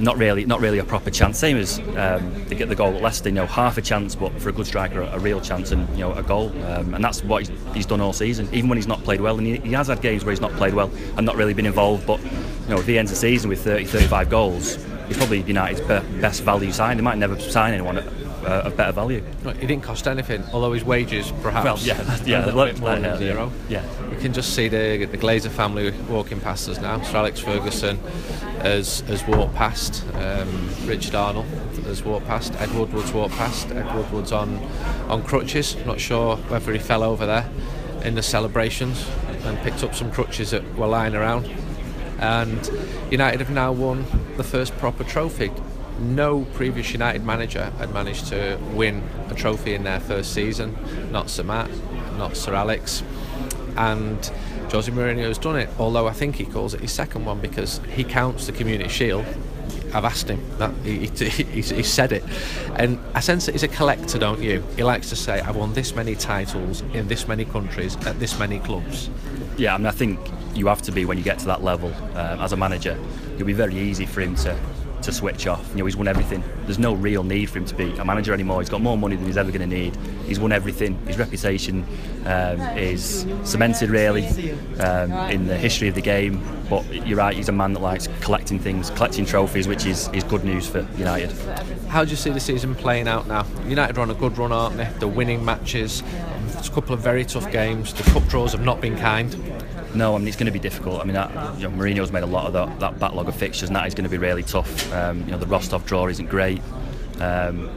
not 0.00 0.16
really, 0.16 0.44
not 0.44 0.60
really 0.60 0.78
a 0.78 0.84
proper 0.84 1.10
chance. 1.10 1.38
Same 1.38 1.56
as 1.56 1.78
um, 1.96 2.44
they 2.48 2.54
get 2.54 2.68
the 2.68 2.74
goal 2.74 2.94
at 2.94 3.02
Leicester. 3.02 3.28
You 3.28 3.34
know, 3.34 3.46
half 3.46 3.78
a 3.78 3.82
chance, 3.82 4.14
but 4.14 4.32
for 4.40 4.48
a 4.48 4.52
good 4.52 4.66
striker, 4.66 5.02
a, 5.02 5.18
real 5.18 5.40
chance, 5.40 5.72
and 5.72 5.88
you 5.90 6.00
know, 6.04 6.12
a 6.12 6.22
goal. 6.22 6.48
Um, 6.64 6.94
and 6.94 7.04
that's 7.04 7.22
what 7.24 7.46
he's, 7.46 7.74
he's 7.74 7.86
done 7.86 8.00
all 8.00 8.12
season, 8.12 8.48
even 8.52 8.68
when 8.68 8.78
he's 8.78 8.86
not 8.86 9.02
played 9.04 9.20
well. 9.20 9.38
And 9.38 9.46
he, 9.46 9.56
he 9.58 9.72
has 9.72 9.88
had 9.88 10.00
games 10.00 10.24
where 10.24 10.32
he's 10.32 10.40
not 10.40 10.52
played 10.52 10.74
well 10.74 10.90
and 11.16 11.24
not 11.26 11.36
really 11.36 11.54
been 11.54 11.66
involved. 11.66 12.06
But 12.06 12.20
you 12.22 12.68
know, 12.68 12.78
if 12.78 12.86
he 12.86 12.98
ends 12.98 13.10
the 13.10 13.16
season 13.16 13.48
with 13.48 13.62
30, 13.62 13.84
35 13.84 14.30
goals, 14.30 14.76
he's 15.06 15.16
probably 15.16 15.42
United's 15.42 15.80
be- 15.80 16.20
best 16.20 16.42
value 16.42 16.72
sign. 16.72 16.96
They 16.96 17.02
might 17.02 17.18
never 17.18 17.38
sign 17.38 17.74
anyone 17.74 17.98
at, 17.98 18.23
uh, 18.44 18.62
of 18.66 18.76
better 18.76 18.92
value. 18.92 19.22
Right, 19.42 19.56
He 19.56 19.66
didn't 19.66 19.82
cost 19.84 20.06
anything, 20.06 20.42
although 20.52 20.72
his 20.72 20.84
wages 20.84 21.32
perhaps 21.42 21.64
Well, 21.64 21.78
yeah, 21.78 21.94
that's- 22.02 22.26
yeah, 22.26 22.44
a 22.44 22.46
little 22.46 22.64
bit 22.66 22.78
more 22.80 22.96
than 22.96 23.18
zero. 23.18 23.50
yeah. 23.68 23.82
You 24.10 24.18
can 24.18 24.32
just 24.32 24.54
see 24.54 24.68
the 24.68 25.06
the 25.06 25.18
Glazer 25.18 25.50
family 25.50 25.92
walking 26.08 26.40
past 26.40 26.68
us 26.68 26.80
now. 26.80 27.00
Sir 27.02 27.18
Alex 27.18 27.40
Ferguson 27.40 27.98
has 28.62 29.00
has 29.02 29.26
walked 29.26 29.54
past. 29.54 30.04
Um, 30.14 30.68
Richard 30.86 31.14
Arnold 31.14 31.46
has 31.86 32.02
walked 32.04 32.26
past. 32.26 32.54
Ed 32.60 32.70
Woodward's 32.74 33.12
walked 33.12 33.34
past. 33.34 33.70
Ed 33.70 33.94
Woodward's 33.94 34.32
on 34.32 34.58
on 35.08 35.22
crutches. 35.24 35.76
Not 35.84 36.00
sure 36.00 36.36
whether 36.48 36.72
he 36.72 36.78
fell 36.78 37.02
over 37.02 37.26
there 37.26 37.48
in 38.04 38.14
the 38.14 38.22
celebrations 38.22 39.06
and 39.44 39.58
picked 39.58 39.82
up 39.82 39.94
some 39.94 40.10
crutches 40.10 40.50
that 40.50 40.62
were 40.76 40.86
lying 40.86 41.14
around. 41.14 41.46
And 42.20 42.70
United 43.10 43.40
have 43.40 43.50
now 43.50 43.72
won 43.72 44.04
the 44.36 44.44
first 44.44 44.76
proper 44.78 45.04
trophy. 45.04 45.50
No 45.98 46.44
previous 46.54 46.92
United 46.92 47.24
manager 47.24 47.70
had 47.78 47.92
managed 47.92 48.26
to 48.28 48.58
win 48.72 49.02
a 49.30 49.34
trophy 49.34 49.74
in 49.74 49.84
their 49.84 50.00
first 50.00 50.32
season. 50.32 50.76
Not 51.10 51.30
Sir 51.30 51.44
Matt, 51.44 51.70
not 52.18 52.36
Sir 52.36 52.54
Alex. 52.54 53.02
And 53.76 54.18
Jose 54.70 54.90
Mourinho 54.90 55.28
has 55.28 55.38
done 55.38 55.56
it. 55.56 55.68
Although 55.78 56.08
I 56.08 56.12
think 56.12 56.36
he 56.36 56.44
calls 56.44 56.74
it 56.74 56.80
his 56.80 56.92
second 56.92 57.24
one 57.24 57.40
because 57.40 57.80
he 57.90 58.04
counts 58.04 58.46
the 58.46 58.52
Community 58.52 58.88
Shield. 58.88 59.24
I've 59.92 60.04
asked 60.04 60.28
him 60.28 60.42
that 60.58 60.74
he, 60.82 61.06
he, 61.06 61.62
he, 61.62 61.82
said 61.84 62.10
it, 62.10 62.24
and 62.74 62.98
I 63.14 63.20
sense 63.20 63.46
that 63.46 63.52
he's 63.52 63.62
a 63.62 63.68
collector, 63.68 64.18
don't 64.18 64.42
you? 64.42 64.64
He 64.74 64.82
likes 64.82 65.08
to 65.10 65.16
say, 65.16 65.40
"I've 65.40 65.54
won 65.54 65.72
this 65.72 65.94
many 65.94 66.16
titles 66.16 66.80
in 66.92 67.06
this 67.06 67.28
many 67.28 67.44
countries 67.44 67.94
at 68.04 68.18
this 68.18 68.36
many 68.36 68.58
clubs." 68.58 69.08
Yeah, 69.56 69.74
I 69.74 69.78
mean, 69.78 69.86
I 69.86 69.92
think 69.92 70.18
you 70.54 70.66
have 70.66 70.82
to 70.82 70.92
be 70.92 71.04
when 71.04 71.16
you 71.16 71.22
get 71.22 71.38
to 71.40 71.46
that 71.46 71.62
level 71.62 71.94
um, 72.16 72.40
as 72.40 72.52
a 72.52 72.56
manager. 72.56 72.98
It'll 73.34 73.46
be 73.46 73.52
very 73.52 73.76
easy 73.76 74.04
for 74.04 74.20
him 74.20 74.34
to 74.36 74.58
to 75.04 75.12
switch 75.12 75.46
off. 75.46 75.66
You 75.70 75.78
know, 75.78 75.84
he's 75.86 75.96
won 75.96 76.08
everything. 76.08 76.42
There's 76.64 76.78
no 76.78 76.94
real 76.94 77.22
need 77.22 77.50
for 77.50 77.58
him 77.58 77.64
to 77.66 77.74
be 77.74 77.96
a 77.96 78.04
manager 78.04 78.32
anymore. 78.32 78.60
He's 78.60 78.70
got 78.70 78.80
more 78.80 78.96
money 78.96 79.16
than 79.16 79.26
he's 79.26 79.36
ever 79.36 79.50
going 79.50 79.68
to 79.68 79.76
need. 79.76 79.96
He's 80.26 80.40
won 80.40 80.52
everything. 80.52 80.98
His 81.06 81.18
reputation 81.18 81.84
um, 82.26 82.60
is 82.76 83.26
cemented 83.44 83.90
really 83.90 84.26
um, 84.80 85.12
in 85.30 85.46
the 85.46 85.56
history 85.56 85.88
of 85.88 85.94
the 85.94 86.02
game. 86.02 86.42
But 86.68 87.06
you're 87.06 87.18
right, 87.18 87.36
he's 87.36 87.48
a 87.48 87.52
man 87.52 87.72
that 87.74 87.80
likes 87.80 88.08
collecting 88.20 88.58
things, 88.58 88.90
collecting 88.90 89.26
trophies, 89.26 89.68
which 89.68 89.86
is, 89.86 90.08
is 90.08 90.24
good 90.24 90.44
news 90.44 90.66
for 90.66 90.86
United. 90.96 91.30
How 91.88 92.04
do 92.04 92.10
you 92.10 92.16
see 92.16 92.30
the 92.30 92.40
season 92.40 92.74
playing 92.74 93.06
out 93.06 93.26
now? 93.26 93.46
United 93.66 93.98
are 93.98 94.00
on 94.00 94.10
a 94.10 94.14
good 94.14 94.36
run, 94.38 94.52
aren't 94.52 94.76
they? 94.76 94.90
They're 94.98 95.08
winning 95.08 95.44
matches. 95.44 96.02
It's 96.58 96.68
a 96.68 96.72
couple 96.72 96.94
of 96.94 97.00
very 97.00 97.24
tough 97.24 97.50
games. 97.52 97.92
The 97.92 98.02
cup 98.10 98.26
draws 98.28 98.52
have 98.52 98.64
not 98.64 98.80
been 98.80 98.96
kind. 98.96 99.34
No, 99.94 100.14
I 100.14 100.18
mean 100.18 100.28
it's 100.28 100.36
going 100.36 100.46
to 100.46 100.52
be 100.52 100.58
difficult. 100.58 101.00
I 101.00 101.04
mean, 101.04 101.14
that, 101.14 101.30
you 101.58 101.68
know, 101.68 101.76
Mourinho's 101.76 102.12
made 102.12 102.22
a 102.22 102.26
lot 102.26 102.46
of 102.46 102.52
that, 102.52 102.80
that 102.80 102.98
backlog 102.98 103.28
of 103.28 103.36
fixtures, 103.36 103.68
and 103.68 103.76
that 103.76 103.86
is 103.86 103.94
going 103.94 104.04
to 104.04 104.10
be 104.10 104.18
really 104.18 104.42
tough. 104.42 104.92
Um, 104.92 105.20
you 105.20 105.32
know, 105.32 105.38
the 105.38 105.46
Rostov 105.46 105.86
draw 105.86 106.06
isn't 106.08 106.26
great. 106.26 106.60
Um, 107.20 107.70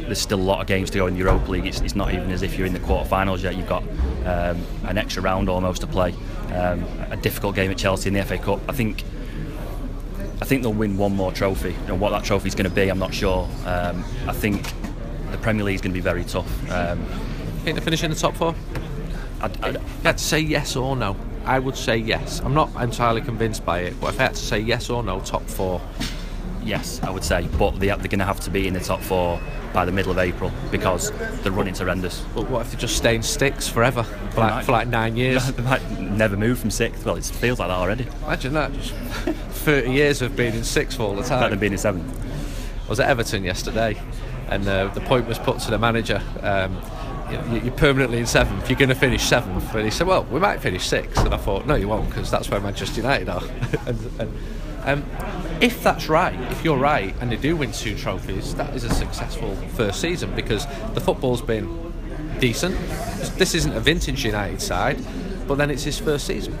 there's 0.00 0.20
still 0.20 0.40
a 0.40 0.42
lot 0.42 0.60
of 0.60 0.66
games 0.66 0.90
to 0.90 0.98
go 0.98 1.06
in 1.06 1.14
the 1.14 1.20
Europa 1.20 1.50
League. 1.50 1.66
It's, 1.66 1.80
it's 1.80 1.94
not 1.94 2.12
even 2.12 2.30
as 2.30 2.42
if 2.42 2.56
you're 2.56 2.66
in 2.66 2.72
the 2.72 2.80
quarterfinals 2.80 3.42
yet. 3.42 3.56
You've 3.56 3.68
got 3.68 3.82
um, 4.26 4.64
an 4.84 4.98
extra 4.98 5.22
round 5.22 5.48
almost 5.48 5.82
to 5.82 5.86
play. 5.86 6.14
Um, 6.52 6.84
a 7.10 7.16
difficult 7.16 7.54
game 7.54 7.70
at 7.70 7.78
Chelsea 7.78 8.08
in 8.08 8.14
the 8.14 8.24
FA 8.24 8.38
Cup. 8.38 8.60
I 8.68 8.72
think. 8.72 9.04
I 10.40 10.44
think 10.44 10.62
they'll 10.62 10.72
win 10.72 10.96
one 10.96 11.14
more 11.14 11.30
trophy. 11.30 11.70
You 11.70 11.86
know, 11.86 11.94
what 11.94 12.10
that 12.10 12.24
trophy 12.24 12.48
is 12.48 12.56
going 12.56 12.68
to 12.68 12.74
be, 12.74 12.88
I'm 12.88 12.98
not 12.98 13.14
sure. 13.14 13.48
Um, 13.64 14.04
I 14.26 14.32
think 14.32 14.72
the 15.30 15.38
Premier 15.38 15.62
League 15.62 15.76
is 15.76 15.80
going 15.80 15.92
to 15.92 15.94
be 15.94 16.00
very 16.00 16.24
tough. 16.24 16.68
Um, 16.68 17.06
think 17.62 17.78
they 17.78 17.84
finish 17.84 18.02
in 18.02 18.10
the 18.10 18.16
top 18.16 18.34
four? 18.34 18.54
I'd, 19.40 19.64
I'd, 19.64 19.78
to 20.02 20.18
say 20.18 20.40
yes 20.40 20.74
or 20.74 20.96
no. 20.96 21.16
I 21.44 21.58
would 21.58 21.76
say 21.76 21.96
yes. 21.96 22.40
I'm 22.40 22.54
not 22.54 22.70
entirely 22.80 23.20
convinced 23.20 23.64
by 23.64 23.80
it, 23.80 24.00
but 24.00 24.14
if 24.14 24.20
I 24.20 24.24
had 24.24 24.34
to 24.34 24.40
say 24.40 24.58
yes 24.60 24.90
or 24.90 25.02
no, 25.02 25.20
top 25.20 25.42
four. 25.42 25.80
Yes, 26.64 27.02
I 27.02 27.10
would 27.10 27.24
say, 27.24 27.48
but 27.58 27.72
they, 27.80 27.88
they're 27.88 27.96
going 27.96 28.20
to 28.20 28.24
have 28.24 28.38
to 28.40 28.50
be 28.50 28.68
in 28.68 28.74
the 28.74 28.80
top 28.80 29.00
four 29.00 29.40
by 29.72 29.84
the 29.84 29.90
middle 29.90 30.12
of 30.12 30.18
April 30.18 30.52
because 30.70 31.10
the 31.42 31.50
running's 31.50 31.80
horrendous. 31.80 32.24
But 32.36 32.48
what 32.48 32.60
if 32.60 32.70
they 32.70 32.78
just 32.78 32.96
stay 32.96 33.16
in 33.16 33.22
sticks 33.24 33.68
forever 33.68 34.04
for 34.04 34.40
like, 34.42 34.64
for 34.64 34.72
like 34.72 34.86
nine 34.86 35.16
years? 35.16 35.50
They 35.52 35.62
might 35.64 35.90
never 35.98 36.36
move 36.36 36.60
from 36.60 36.70
sixth. 36.70 37.04
Well, 37.04 37.16
it 37.16 37.24
feels 37.24 37.58
like 37.58 37.68
that 37.68 37.76
already. 37.76 38.06
Imagine 38.24 38.52
that. 38.52 38.72
Just 38.74 38.92
30 38.92 39.90
years 39.90 40.22
of 40.22 40.36
being 40.36 40.54
in 40.54 40.62
sixth 40.62 41.00
all 41.00 41.16
the 41.16 41.22
time. 41.24 41.40
Better 41.40 41.50
than 41.50 41.58
being 41.58 41.72
in 41.72 41.78
seventh. 41.78 42.16
I 42.86 42.88
was 42.88 43.00
at 43.00 43.08
Everton 43.08 43.42
yesterday, 43.42 44.00
and 44.48 44.66
uh, 44.68 44.86
the 44.88 45.00
point 45.00 45.26
was 45.26 45.40
put 45.40 45.58
to 45.60 45.70
the 45.70 45.78
manager. 45.78 46.22
Um, 46.42 46.80
you're 47.32 47.72
permanently 47.72 48.18
in 48.18 48.26
seventh. 48.26 48.68
You're 48.68 48.78
going 48.78 48.88
to 48.88 48.94
finish 48.94 49.22
seventh, 49.22 49.74
and 49.74 49.84
he 49.84 49.90
said, 49.90 50.06
"Well, 50.06 50.24
we 50.24 50.40
might 50.40 50.60
finish 50.60 50.86
sixth. 50.86 51.24
And 51.24 51.34
I 51.34 51.38
thought, 51.38 51.66
"No, 51.66 51.74
you 51.74 51.88
won't, 51.88 52.08
because 52.08 52.30
that's 52.30 52.50
where 52.50 52.60
Manchester 52.60 53.00
United 53.00 53.28
are." 53.28 53.42
and, 53.86 54.20
and, 54.20 54.38
um, 54.84 55.04
if 55.60 55.82
that's 55.82 56.08
right, 56.08 56.38
if 56.50 56.64
you're 56.64 56.78
right, 56.78 57.14
and 57.20 57.30
they 57.30 57.36
do 57.36 57.56
win 57.56 57.72
two 57.72 57.96
trophies, 57.96 58.54
that 58.56 58.74
is 58.74 58.84
a 58.84 58.90
successful 58.90 59.54
first 59.74 60.00
season 60.00 60.34
because 60.34 60.66
the 60.94 61.00
football's 61.00 61.42
been 61.42 61.92
decent. 62.40 62.76
This 63.38 63.54
isn't 63.54 63.72
a 63.72 63.80
vintage 63.80 64.24
United 64.24 64.60
side, 64.60 64.98
but 65.46 65.56
then 65.56 65.70
it's 65.70 65.84
his 65.84 65.98
first 65.98 66.26
season. 66.26 66.58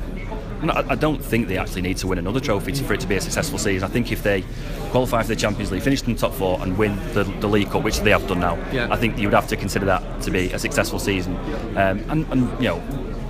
No, 0.62 0.72
I 0.72 0.92
I 0.92 0.94
don't 0.94 1.22
think 1.24 1.48
they 1.48 1.58
actually 1.58 1.82
need 1.82 1.96
to 1.98 2.06
win 2.06 2.18
another 2.18 2.40
trophy 2.40 2.72
for 2.74 2.94
it 2.94 3.00
to 3.00 3.06
be 3.06 3.16
a 3.16 3.20
successful 3.20 3.58
season. 3.58 3.88
I 3.88 3.92
think 3.92 4.12
if 4.12 4.22
they 4.22 4.44
qualify 4.90 5.22
for 5.22 5.28
the 5.28 5.36
Champions 5.36 5.70
League, 5.72 5.82
finish 5.82 6.02
in 6.02 6.12
the 6.14 6.18
top 6.20 6.32
four, 6.34 6.60
and 6.62 6.76
win 6.78 6.96
the, 7.14 7.24
the 7.40 7.48
League 7.48 7.70
Cup, 7.70 7.82
which 7.82 8.00
they 8.00 8.10
have 8.10 8.26
done 8.28 8.40
now, 8.40 8.56
Yeah. 8.72 8.88
I 8.90 8.96
think 8.96 9.18
you 9.18 9.26
would 9.28 9.34
have 9.34 9.48
to 9.48 9.56
consider 9.56 9.86
that 9.86 10.22
to 10.22 10.30
be 10.30 10.52
a 10.52 10.58
successful 10.58 10.98
season. 10.98 11.36
Um, 11.76 12.04
and, 12.10 12.26
and 12.32 12.40
you 12.62 12.68
know, 12.68 12.82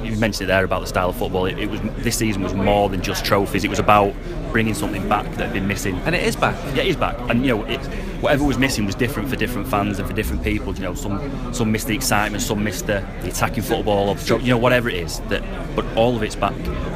you 0.04 0.16
mentioned 0.16 0.44
it 0.44 0.52
there 0.52 0.64
about 0.64 0.80
the 0.80 0.86
style 0.86 1.10
of 1.10 1.16
football. 1.16 1.46
It, 1.46 1.58
it 1.58 1.70
was 1.70 1.80
this 1.98 2.16
season 2.16 2.42
was 2.42 2.54
more 2.54 2.88
than 2.88 3.02
just 3.02 3.24
trophies. 3.24 3.64
It 3.64 3.70
was 3.70 3.78
about 3.78 4.14
bringing 4.50 4.74
something 4.74 5.08
back 5.08 5.24
that 5.36 5.46
had 5.46 5.52
been 5.52 5.66
missing. 5.66 5.96
And 6.04 6.14
it 6.14 6.22
is 6.22 6.36
back. 6.36 6.56
Yeah, 6.74 6.82
it 6.82 6.88
is 6.88 6.96
back, 6.96 7.16
and 7.30 7.44
you 7.44 7.56
know, 7.56 7.64
it, 7.64 7.80
whatever 8.20 8.44
was 8.44 8.58
missing 8.58 8.86
was 8.86 8.94
different 8.94 9.28
for 9.28 9.36
different 9.36 9.66
fans 9.66 9.98
and 9.98 10.08
for 10.08 10.14
different 10.14 10.42
people. 10.44 10.74
You 10.74 10.82
know, 10.82 10.94
some 10.94 11.52
some 11.52 11.72
missed 11.72 11.86
the 11.86 11.94
excitement, 11.94 12.42
some 12.42 12.62
missed 12.62 12.86
the, 12.86 13.06
the 13.22 13.28
attacking 13.28 13.62
football, 13.62 14.10
or 14.10 14.38
you 14.38 14.50
know, 14.50 14.58
whatever 14.58 14.88
it 14.88 14.96
is. 14.96 15.20
That, 15.28 15.42
but 15.74 15.84
all 15.96 16.16
of 16.16 16.22
it's 16.22 16.36
back, 16.36 16.54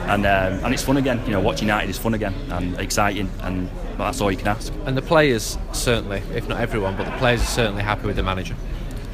and 0.09 0.27
um, 0.27 0.65
and 0.65 0.75
it's 0.75 0.83
fun 0.83 0.97
again. 0.97 1.21
You 1.27 1.33
know, 1.33 1.41
watching 1.41 1.69
United 1.69 1.91
is 1.91 1.99
fun 1.99 2.15
again 2.15 2.35
and 2.51 2.79
exciting, 2.79 3.31
and 3.43 3.69
that's 3.99 4.21
all 4.21 4.31
you 4.31 4.39
can 4.39 4.49
ask. 4.49 4.73
And 4.85 4.97
the 4.97 5.03
players 5.03 5.59
certainly, 5.73 6.23
if 6.35 6.49
not 6.49 6.61
everyone, 6.61 6.97
but 6.97 7.05
the 7.05 7.17
players 7.19 7.43
are 7.43 7.47
certainly 7.47 7.83
happy 7.83 8.07
with 8.07 8.17
the 8.17 8.23
manager. 8.23 8.55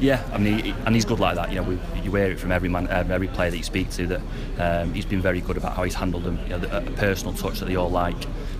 Yeah, 0.03 0.21
I 0.33 0.37
mean, 0.37 0.59
he, 0.59 0.75
and 0.85 0.93
he's 0.93 1.05
good 1.05 1.21
like 1.21 1.35
that. 1.35 1.49
You 1.49 1.61
know, 1.61 1.63
we, 1.63 1.79
you 2.03 2.13
hear 2.13 2.31
it 2.31 2.37
from 2.37 2.51
every 2.51 2.67
man, 2.67 2.91
um, 2.91 3.09
every 3.09 3.29
player 3.29 3.49
that 3.49 3.55
you 3.55 3.63
speak 3.63 3.89
to 3.91 4.05
that 4.07 4.21
um, 4.59 4.93
he's 4.93 5.05
been 5.05 5.21
very 5.21 5.39
good 5.39 5.55
about 5.55 5.77
how 5.77 5.83
he's 5.83 5.93
handled 5.93 6.25
them. 6.25 6.37
You 6.43 6.49
know, 6.49 6.59
the, 6.59 6.77
a 6.77 6.81
personal 6.91 7.33
touch 7.33 7.59
that 7.59 7.67
they 7.67 7.77
all 7.77 7.89
like. 7.89 8.17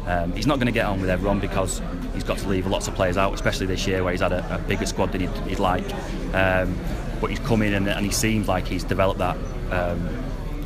Um, 0.07 0.31
he's 0.31 0.47
not 0.47 0.55
going 0.55 0.67
to 0.67 0.71
get 0.71 0.85
on 0.85 1.01
with 1.01 1.09
everyone 1.09 1.41
because 1.41 1.81
he's 2.13 2.23
got 2.23 2.37
to 2.37 2.47
leave 2.47 2.65
lots 2.65 2.87
of 2.87 2.95
players 2.95 3.17
out, 3.17 3.33
especially 3.33 3.65
this 3.65 3.85
year 3.85 4.05
where 4.05 4.13
he's 4.13 4.21
had 4.21 4.31
a, 4.31 4.55
a 4.55 4.57
bigger 4.59 4.85
squad 4.85 5.11
than 5.11 5.19
he'd, 5.19 5.37
he'd 5.49 5.59
like. 5.59 5.83
Um, 6.33 6.77
but 7.19 7.29
he's 7.29 7.39
come 7.39 7.61
in 7.61 7.73
and, 7.73 7.89
and 7.89 8.05
he 8.05 8.11
seems 8.11 8.47
like 8.47 8.65
he's 8.65 8.85
developed 8.85 9.19
that 9.19 9.35
um, 9.69 10.23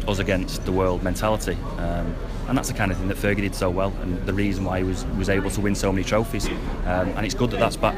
us 0.08 0.20
against 0.20 0.64
the 0.66 0.72
world 0.72 1.02
mentality. 1.02 1.58
Um, 1.78 2.16
and 2.48 2.56
that's 2.56 2.68
the 2.68 2.78
kind 2.78 2.92
of 2.92 3.00
thing 3.00 3.08
that 3.08 3.18
Fergie 3.18 3.42
did 3.42 3.56
so 3.56 3.72
well, 3.72 3.94
and 4.04 4.24
the 4.28 4.34
reason 4.34 4.64
why 4.64 4.78
he 4.78 4.84
was 4.84 5.06
was 5.18 5.28
able 5.28 5.50
to 5.50 5.60
win 5.60 5.76
so 5.76 5.92
many 5.92 6.06
trophies. 6.06 6.48
Um, 6.86 7.10
and 7.10 7.26
it's 7.26 7.36
good 7.36 7.52
that 7.52 7.60
that's 7.60 7.76
back. 7.78 7.96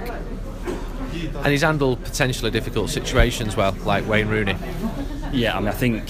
And 1.27 1.47
he's 1.47 1.62
handled 1.62 2.03
potentially 2.03 2.51
difficult 2.51 2.89
situations 2.89 3.55
well, 3.55 3.75
like 3.86 4.08
Wayne 4.08 4.27
Rooney. 4.27 4.55
Yeah, 5.32 5.55
I 5.55 5.60
mean, 5.60 5.69
I 5.69 5.73
think 5.73 6.10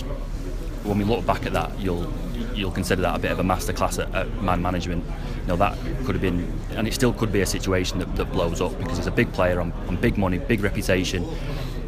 when 0.83 0.97
we 0.97 1.03
look 1.03 1.25
back 1.25 1.45
at 1.45 1.53
that, 1.53 1.77
you'll 1.79 2.11
you'll 2.53 2.71
consider 2.71 3.01
that 3.01 3.15
a 3.15 3.19
bit 3.19 3.31
of 3.31 3.39
a 3.39 3.43
masterclass 3.43 3.99
at, 3.99 4.13
at 4.13 4.41
man 4.41 4.61
management. 4.61 5.03
You 5.41 5.47
know, 5.47 5.55
that 5.57 5.77
could 6.05 6.15
have 6.15 6.21
been, 6.21 6.51
and 6.71 6.87
it 6.87 6.93
still 6.93 7.13
could 7.13 7.31
be 7.31 7.41
a 7.41 7.45
situation 7.45 7.99
that, 7.99 8.15
that 8.15 8.31
blows 8.31 8.61
up 8.61 8.77
because 8.77 8.97
he's 8.97 9.07
a 9.07 9.11
big 9.11 9.31
player 9.33 9.59
on, 9.59 9.71
on 9.87 9.95
big 9.95 10.17
money, 10.17 10.37
big 10.37 10.61
reputation, 10.61 11.27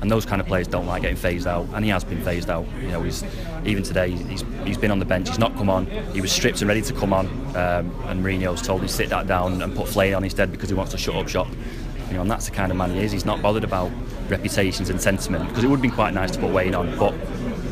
and 0.01 0.10
those 0.10 0.25
kind 0.25 0.41
of 0.41 0.47
players 0.47 0.67
don't 0.67 0.88
like 0.88 1.03
getting 1.03 1.17
phased 1.17 1.47
out, 1.47 1.67
and 1.73 1.86
he 1.86 1.91
has 1.91 2.03
been 2.03 2.21
phased 2.21 2.49
out. 2.49 2.65
You 2.81 2.89
know, 2.89 3.03
he's 3.03 3.23
even 3.65 3.84
today 3.84 4.12
he's 4.12 4.43
he's 4.65 4.77
been 4.77 4.91
on 4.91 4.99
the 4.99 5.05
bench, 5.05 5.29
he's 5.29 5.39
not 5.39 5.55
come 5.55 5.69
on. 5.69 5.86
He 6.13 6.21
was 6.21 6.31
stripped 6.31 6.62
and 6.62 6.67
ready 6.67 6.81
to 6.81 6.93
come 6.93 7.13
on, 7.13 7.27
um, 7.55 7.93
and 8.07 8.23
Mourinho's 8.23 8.62
told 8.62 8.81
him 8.81 8.88
to 8.88 8.93
sit 8.93 9.10
that 9.10 9.27
down 9.27 9.62
and 9.62 9.75
put 9.75 9.88
Flay 9.88 10.13
on 10.13 10.23
instead 10.23 10.51
because 10.51 10.69
he 10.69 10.75
wants 10.75 10.91
to 10.91 10.97
shut 10.97 11.15
up 11.15 11.27
shop. 11.27 11.47
You 12.12 12.17
know, 12.17 12.21
and 12.24 12.32
that's 12.32 12.45
the 12.45 12.52
kind 12.52 12.71
of 12.71 12.78
man 12.78 12.91
he 12.91 13.00
is. 13.00 13.12
He's 13.12 13.26
not 13.26 13.41
bothered 13.41 13.63
about 13.63 13.89
reputations 14.28 14.89
and 14.89 15.02
sentiment 15.02 15.47
because 15.47 15.63
it 15.63 15.67
would 15.67 15.78
have 15.78 15.82
been 15.82 15.91
quite 15.91 16.13
nice 16.13 16.32
to 16.32 16.39
put 16.39 16.52
Wayne 16.52 16.76
on, 16.76 16.97
but 16.97 17.13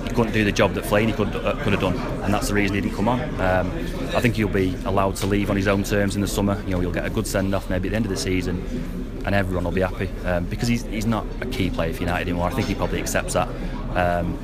he 0.08 0.16
couldn't 0.16 0.32
do 0.32 0.46
the 0.46 0.52
job 0.52 0.74
that 0.76 0.86
Fellaini 0.86 1.14
could 1.14 1.36
uh, 1.36 1.56
could 1.64 1.74
have 1.74 1.82
done, 1.82 1.98
and 2.24 2.34
that's 2.34 2.48
the 2.48 2.54
reason 2.54 2.76
he 2.76 2.82
didn't 2.82 2.96
come 2.96 3.10
on. 3.10 3.20
Um, 3.42 3.70
I 4.16 4.22
think 4.22 4.36
he'll 4.36 4.48
be 4.48 4.76
allowed 4.86 5.18
to 5.18 5.28
leave 5.28 5.50
on 5.50 5.58
his 5.58 5.68
own 5.68 5.84
terms 5.84 6.16
in 6.16 6.22
the 6.22 6.28
summer. 6.28 6.62
You 6.64 6.72
know, 6.72 6.80
he'll 6.80 6.92
get 6.92 7.06
a 7.06 7.10
good 7.10 7.28
send 7.28 7.54
off 7.54 7.70
maybe 7.70 7.90
at 7.90 7.92
the 7.92 7.96
end 7.98 8.06
of 8.06 8.12
the 8.12 8.18
season, 8.18 9.22
and 9.26 9.36
everyone 9.36 9.66
will 9.66 9.72
be 9.72 9.82
happy 9.82 10.10
um, 10.26 10.46
because 10.46 10.68
he's, 10.68 10.84
he's 10.86 11.06
not 11.06 11.26
a 11.42 11.46
key 11.46 11.70
player 11.70 11.94
for 11.94 12.00
United 12.00 12.30
anymore. 12.30 12.48
I 12.48 12.52
think 12.52 12.68
he 12.68 12.76
probably 12.76 13.00
accepts 13.00 13.34
that. 13.34 13.50
Um, 13.96 14.40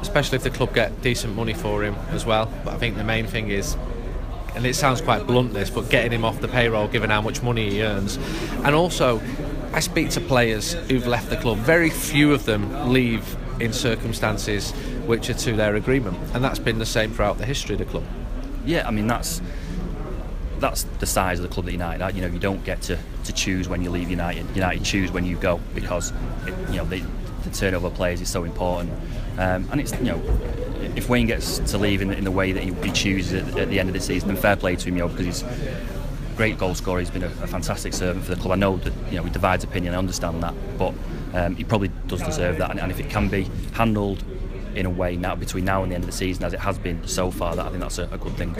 especially 0.00 0.36
if 0.36 0.42
the 0.42 0.50
club 0.50 0.74
get 0.74 1.00
decent 1.02 1.34
money 1.34 1.54
for 1.54 1.82
him 1.84 1.94
as 2.10 2.24
well. 2.24 2.52
But 2.64 2.74
I 2.74 2.78
think 2.78 2.96
the 2.96 3.04
main 3.04 3.26
thing 3.26 3.50
is, 3.50 3.76
and 4.58 4.66
it 4.66 4.74
sounds 4.74 5.00
quite 5.00 5.24
blunt 5.24 5.54
this, 5.54 5.70
but 5.70 5.88
getting 5.88 6.10
him 6.10 6.24
off 6.24 6.40
the 6.40 6.48
payroll 6.48 6.88
given 6.88 7.10
how 7.10 7.20
much 7.22 7.44
money 7.44 7.70
he 7.70 7.82
earns. 7.84 8.16
And 8.64 8.74
also, 8.74 9.22
I 9.72 9.78
speak 9.78 10.10
to 10.10 10.20
players 10.20 10.72
who've 10.72 11.06
left 11.06 11.30
the 11.30 11.36
club. 11.36 11.58
Very 11.58 11.90
few 11.90 12.32
of 12.32 12.44
them 12.44 12.92
leave 12.92 13.36
in 13.60 13.72
circumstances 13.72 14.72
which 15.06 15.30
are 15.30 15.34
to 15.34 15.52
their 15.52 15.76
agreement, 15.76 16.18
and 16.34 16.42
that's 16.42 16.58
been 16.58 16.80
the 16.80 16.86
same 16.86 17.12
throughout 17.12 17.38
the 17.38 17.46
history 17.46 17.76
of 17.76 17.78
the 17.78 17.84
club. 17.84 18.02
yeah, 18.66 18.86
I 18.86 18.90
mean 18.90 19.06
that's 19.06 19.40
that's 20.58 20.82
the 20.98 21.06
size 21.06 21.38
of 21.38 21.44
the 21.44 21.54
club 21.54 21.66
that 21.66 21.72
United. 21.72 22.16
You 22.16 22.22
know, 22.22 22.26
you 22.26 22.40
don't 22.40 22.64
get 22.64 22.82
to, 22.82 22.98
to 23.26 23.32
choose 23.32 23.68
when 23.68 23.80
you 23.80 23.90
leave 23.90 24.10
United. 24.10 24.44
United 24.56 24.82
choose 24.82 25.12
when 25.12 25.24
you 25.24 25.36
go 25.36 25.60
because 25.72 26.12
it, 26.48 26.54
you 26.70 26.78
know 26.78 26.84
they, 26.84 27.04
the 27.44 27.50
turnover 27.50 27.86
of 27.86 27.94
players 27.94 28.20
is 28.20 28.28
so 28.28 28.42
important. 28.42 28.92
Um, 29.38 29.68
and 29.70 29.80
it's 29.80 29.92
you 29.92 30.06
know 30.06 30.18
if 30.96 31.08
Wayne 31.08 31.26
gets 31.26 31.58
to 31.58 31.78
leave 31.78 32.02
in, 32.02 32.08
the- 32.08 32.16
in 32.16 32.24
the 32.24 32.30
way 32.30 32.52
that 32.52 32.62
he, 32.62 32.72
he 32.74 32.90
chooses 32.92 33.42
at, 33.48 33.58
at 33.58 33.68
the 33.70 33.78
end 33.80 33.88
of 33.88 33.94
the 33.94 34.00
season, 34.00 34.28
then 34.28 34.36
fair 34.36 34.56
play 34.56 34.76
to 34.76 34.88
him, 34.88 34.96
you 34.96 35.02
know, 35.02 35.08
because 35.08 35.26
he's 35.26 35.42
a 35.42 36.36
great 36.36 36.58
goal 36.58 36.74
scorer. 36.74 37.00
He's 37.00 37.10
been 37.10 37.22
a, 37.24 37.26
a 37.26 37.46
fantastic 37.46 37.92
servant 37.92 38.24
for 38.24 38.34
the 38.34 38.40
club. 38.40 38.52
I 38.52 38.56
know 38.56 38.76
that 38.78 38.92
you 39.10 39.16
know 39.16 39.22
we 39.22 39.30
divides 39.30 39.64
opinion. 39.64 39.94
I 39.94 39.98
understand 39.98 40.42
that, 40.42 40.54
but 40.78 40.94
um, 41.34 41.56
he 41.56 41.64
probably 41.64 41.88
does 42.06 42.22
deserve 42.22 42.58
that. 42.58 42.70
And, 42.70 42.80
and 42.80 42.90
if 42.90 43.00
it 43.00 43.10
can 43.10 43.28
be 43.28 43.48
handled 43.72 44.22
in 44.74 44.86
a 44.86 44.90
way 44.90 45.16
now 45.16 45.34
between 45.34 45.64
now 45.64 45.82
and 45.82 45.90
the 45.90 45.94
end 45.96 46.04
of 46.04 46.10
the 46.10 46.16
season, 46.16 46.44
as 46.44 46.52
it 46.52 46.60
has 46.60 46.78
been 46.78 47.06
so 47.06 47.30
far, 47.30 47.56
that 47.56 47.66
I 47.66 47.68
think 47.70 47.80
that's 47.80 47.98
a, 47.98 48.08
a 48.12 48.18
good 48.18 48.34
thing. 48.34 48.54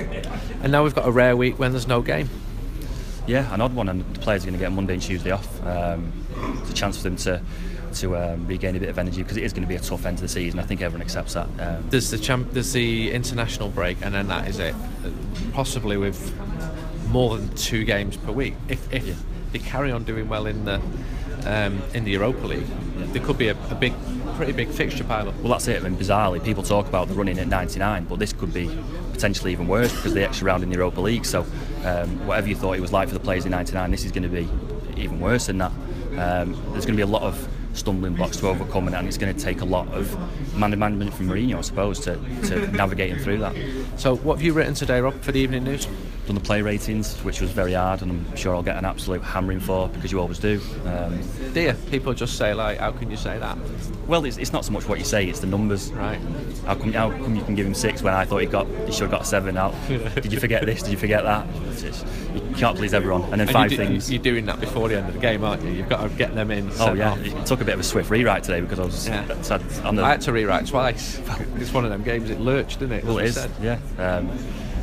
And 0.63 0.73
now 0.73 0.83
we've 0.83 0.95
got 0.95 1.07
a 1.07 1.11
rare 1.13 1.37
week 1.37 1.59
when 1.59 1.71
there's 1.73 1.87
no 1.87 2.03
game. 2.03 2.29
Yeah, 3.27 3.53
an 3.55 3.61
odd 3.61 3.75
one, 3.75 3.89
and 3.91 4.01
the 4.15 4.21
players 4.21 4.43
are 4.43 4.47
going 4.47 4.59
to 4.59 4.65
get 4.65 4.73
Monday 4.73 4.95
and 4.95 5.03
Tuesday 5.03 5.31
off. 5.33 5.65
Um, 5.67 6.13
it's 6.63 6.71
a 6.71 6.75
chance 6.75 6.97
for 6.97 7.03
them 7.05 7.17
to 7.17 7.43
to 8.01 8.17
um, 8.17 8.47
regain 8.47 8.77
a 8.77 8.81
bit 8.81 8.89
of 8.89 8.99
energy 8.99 9.23
because 9.23 9.37
it 9.37 9.45
is 9.45 9.53
going 9.53 9.63
to 9.63 9.69
be 9.69 9.75
a 9.77 9.81
tough 9.81 10.07
end 10.07 10.19
to 10.19 10.23
the 10.23 10.29
season. 10.29 10.59
I 10.61 10.63
think 10.63 10.81
everyone 10.83 11.03
accepts 11.03 11.35
that. 11.35 11.49
Um, 11.59 11.85
There's 11.91 12.11
the 12.11 12.19
champ. 12.19 12.49
There's 12.53 12.73
the 12.73 13.11
international 13.13 13.69
break, 13.69 13.99
and 14.03 14.15
then 14.15 14.29
that 14.29 14.49
is 14.49 14.59
it. 14.59 14.75
Possibly 15.53 15.97
with 15.97 16.35
more 17.11 17.37
than 17.37 17.49
two 17.57 17.85
games 17.85 18.17
per 18.17 18.33
week. 18.33 18.55
If, 18.69 18.93
if 18.93 19.07
Yeah. 19.07 19.15
they 19.53 19.59
carry 19.59 19.91
on 19.93 20.05
doing 20.05 20.29
well 20.29 20.47
in 20.47 20.65
the 20.65 20.81
um, 21.47 21.81
in 21.95 22.05
the 22.05 22.11
Europa 22.13 22.47
League, 22.47 22.67
there 23.13 23.23
could 23.25 23.39
be 23.39 23.49
a, 23.49 23.57
a 23.71 23.75
big, 23.75 23.95
pretty 24.37 24.53
big 24.53 24.69
fixture 24.69 25.05
pile 25.05 25.29
up. 25.29 25.37
Well, 25.37 25.53
that's 25.53 25.69
it. 25.69 25.81
I 25.83 25.89
mean, 25.89 25.97
bizarrely, 25.99 26.43
people 26.45 26.63
talk 26.63 26.89
about 26.89 27.09
the 27.09 27.15
running 27.15 27.39
at 27.39 27.47
99, 27.49 28.05
but 28.05 28.19
this 28.19 28.33
could 28.33 28.53
be 28.53 28.69
potentially 29.13 29.53
even 29.53 29.67
worse 29.69 29.95
because 29.95 30.15
the 30.15 30.25
extra 30.25 30.47
round 30.47 30.63
in 30.63 30.69
the 30.69 30.75
Europa 30.77 31.01
League. 31.01 31.25
So, 31.25 31.43
um, 31.85 32.27
whatever 32.27 32.49
you 32.49 32.57
thought 32.57 32.75
it 32.77 32.81
was 32.81 32.93
like 32.93 33.09
for 33.09 33.15
the 33.15 33.21
players 33.21 33.45
in 33.45 33.53
99, 33.53 33.91
this 33.91 34.05
is 34.05 34.13
going 34.13 34.25
to 34.25 34.29
be 34.29 34.49
even 35.01 35.21
worse 35.21 35.47
than 35.47 35.59
that. 35.59 35.73
Um, 36.19 36.53
there's 36.73 36.85
going 36.85 36.97
to 36.97 36.97
be 36.97 37.03
a 37.03 37.07
lot 37.07 37.23
of 37.23 37.49
stumbling 37.79 38.15
blocks 38.15 38.37
to 38.39 38.49
overcome, 38.49 38.89
and 38.89 39.07
it's 39.07 39.19
going 39.19 39.35
to 39.35 39.41
take 39.41 39.61
a 39.61 39.65
lot 39.65 39.89
of 39.89 40.17
man 40.57 40.79
management 40.79 41.15
from 41.15 41.29
Mourinho, 41.29 41.57
I 41.57 41.61
suppose, 41.63 42.01
to, 42.01 42.17
to 42.49 42.67
navigating 42.73 43.19
through 43.19 43.39
that. 43.39 43.55
So, 43.97 44.17
what 44.17 44.37
have 44.37 44.43
you 44.43 44.53
written 44.53 44.75
today, 44.75 45.01
Rob, 45.01 45.21
for 45.23 45.33
the 45.33 45.41
evening 45.41 45.65
news? 45.65 45.87
Done 46.27 46.35
the 46.35 46.41
play 46.41 46.61
ratings, 46.61 47.17
which 47.25 47.41
was 47.41 47.51
very 47.51 47.73
hard, 47.73 48.03
and 48.03 48.11
I'm 48.11 48.37
sure 48.37 48.55
I'll 48.55 48.63
get 48.63 48.77
an 48.77 48.85
absolute 48.85 49.23
hammering 49.23 49.61
for 49.61 49.89
because 49.89 50.13
you 50.13 50.21
always 50.21 50.39
do. 50.39 50.61
Um, 50.85 51.21
Dear, 51.55 51.75
people 51.91 52.13
just 52.13 52.37
say 52.37 52.53
like, 52.53 52.79
how 52.79 52.93
can 52.93 53.11
you 53.11 53.17
say 53.17 53.39
that? 53.39 53.57
well, 54.09 54.25
it's, 54.25 54.39
it's 54.39 54.53
not 54.53 54.65
so 54.65 54.73
much 54.73 54.89
what 54.89 54.99
you 54.99 55.05
say; 55.05 55.27
it's 55.27 55.41
the 55.41 55.47
numbers. 55.47 55.93
Right. 55.93 56.19
How 56.65 56.75
come, 56.75 56.93
how 56.93 57.11
come 57.11 57.37
you 57.37 57.45
can 57.45 57.55
give 57.55 57.67
him 57.67 57.75
six 57.75 58.03
when 58.03 58.15
I 58.15 58.25
thought 58.25 58.39
he 58.39 58.47
got 58.47 58.67
he 58.87 58.93
should 58.93 59.03
have 59.03 59.11
got 59.11 59.27
seven 59.27 59.57
out? 59.57 59.75
Did 59.89 60.33
you 60.33 60.41
forget 60.41 60.65
this? 60.65 60.83
Did 60.83 60.91
you 60.93 60.97
forget 60.97 61.25
that? 61.25 61.47
It's 61.69 62.03
can't 62.59 62.77
please 62.77 62.93
everyone. 62.95 63.23
And 63.25 63.33
then 63.33 63.41
And 63.43 63.51
five 63.51 63.71
you 63.73 63.79
do, 63.79 63.87
things. 63.87 64.11
You're 64.11 64.23
doing 64.23 64.47
that 64.47 64.61
before 64.61 64.89
the 64.89 64.99
end 64.99 65.09
of 65.09 65.15
the 65.15 65.21
game, 65.21 65.45
aren't 65.45 65.63
you? 65.63 65.71
You've 65.71 65.89
got 65.89 66.03
to 66.03 66.09
get 66.17 66.35
them 66.35 66.51
in. 66.51 66.71
oh 66.79 66.93
yeah, 66.95 67.13
off. 67.13 67.19
it 67.25 67.47
took 67.47 67.61
a 67.61 67.65
bit 67.65 67.75
of 67.75 67.81
a 67.81 67.85
swift 67.85 68.11
rewrite 68.11 68.45
today 68.45 68.61
because 68.61 68.79
I 68.79 68.85
was 68.85 69.07
Yeah. 69.09 69.43
sad 69.43 69.63
on 69.85 69.97
the. 69.97 70.03
I 70.03 70.11
had 70.11 70.21
to 70.23 70.33
rewrite 70.33 70.67
twice. 70.67 71.21
It's 71.57 71.73
one 71.73 71.85
of 71.85 71.91
them 71.91 72.03
games. 72.03 72.31
It 72.31 72.41
lurched, 72.41 72.81
didn't 72.81 72.99
it? 72.99 73.05
well, 73.05 73.19
it 73.19 73.27
is. 73.27 73.35
said. 73.35 73.51
Yeah. 73.61 73.79
Um, 73.99 74.31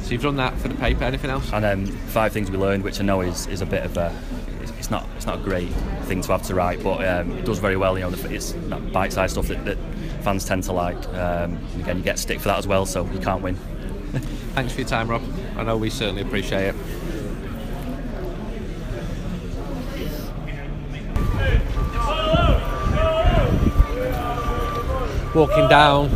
So 0.04 0.12
you've 0.12 0.22
done 0.22 0.36
that 0.38 0.56
for 0.60 0.68
the 0.68 0.76
paper. 0.76 1.04
Anything 1.04 1.32
else? 1.32 1.52
and 1.52 1.64
then 1.64 1.86
five 1.88 2.32
things 2.32 2.52
we 2.52 2.58
learned, 2.58 2.84
which 2.84 3.00
I 3.00 3.04
know 3.04 3.22
is, 3.22 3.48
is 3.48 3.62
a 3.62 3.66
bit 3.66 3.84
of 3.84 3.98
a. 3.98 4.14
It's, 4.62 4.72
it's 4.72 4.92
not 4.92 5.08
it's 5.18 5.26
not 5.26 5.40
a 5.40 5.42
great 5.44 5.70
thing 6.06 6.22
to 6.22 6.32
have 6.32 6.44
to 6.44 6.54
write, 6.56 6.84
but 6.84 7.06
um, 7.08 7.32
it 7.38 7.46
does 7.46 7.60
very 7.60 7.76
well. 7.78 7.98
You 7.98 8.10
know, 8.10 8.16
it's 8.30 8.52
that 8.54 8.92
bite-sized 8.94 9.34
stuff 9.34 9.48
that, 9.48 9.66
that 9.66 9.78
fans 10.22 10.46
tend 10.46 10.64
to 10.66 10.74
like. 10.74 10.98
Um, 11.10 11.58
and 11.74 11.82
again, 11.82 11.98
you 11.98 12.04
get 12.04 12.20
stick 12.20 12.40
for 12.40 12.50
that 12.50 12.60
as 12.60 12.68
well, 12.68 12.86
so 12.86 13.06
you 13.12 13.20
can't 13.20 13.42
win. 13.42 13.56
Thanks 14.56 14.74
for 14.74 14.82
your 14.82 14.88
time, 14.90 15.08
Rob. 15.10 15.24
I 15.58 15.64
know 15.64 15.76
we 15.78 15.90
certainly 15.90 16.22
appreciate 16.22 16.68
it. 16.70 16.76
Walking 25.36 25.68
down 25.68 26.12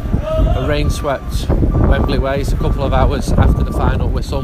a 0.56 0.66
rain-swept 0.66 1.50
Wembley 1.50 2.20
Way, 2.20 2.40
it's 2.40 2.54
a 2.54 2.56
couple 2.56 2.84
of 2.84 2.94
hours 2.94 3.34
after 3.34 3.66
the 3.66 3.74
final 3.74 4.08
whistle. 4.08 4.44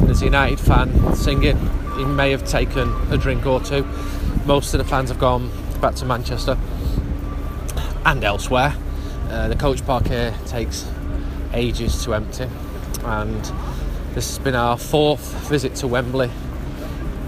There's 0.00 0.22
a 0.22 0.24
United 0.24 0.58
fan 0.58 1.14
singing. 1.14 1.58
He 1.94 2.06
may 2.06 2.30
have 2.30 2.42
taken 2.48 2.90
a 3.12 3.18
drink 3.18 3.44
or 3.44 3.60
two. 3.60 3.86
Most 4.46 4.72
of 4.72 4.78
the 4.78 4.84
fans 4.84 5.10
have 5.10 5.18
gone 5.18 5.50
back 5.82 5.94
to 5.96 6.06
Manchester 6.06 6.56
and 8.06 8.24
elsewhere. 8.24 8.74
Uh, 9.28 9.48
the 9.48 9.56
coach 9.56 9.84
park 9.84 10.06
here 10.06 10.34
takes 10.46 10.90
ages 11.52 12.02
to 12.04 12.14
empty, 12.14 12.48
and 13.04 13.44
this 14.14 14.28
has 14.28 14.38
been 14.38 14.54
our 14.54 14.78
fourth 14.78 15.34
visit 15.50 15.74
to 15.74 15.86
Wembley 15.86 16.30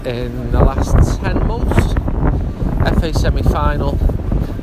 in 0.03 0.51
the 0.51 0.59
last 0.59 1.21
10 1.21 1.47
months. 1.47 1.93
FA 2.99 3.13
semi 3.13 3.43
final, 3.43 3.99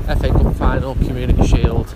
FA 0.09 0.31
Cup 0.31 0.57
final, 0.57 0.95
Community 0.97 1.47
Shield, 1.47 1.95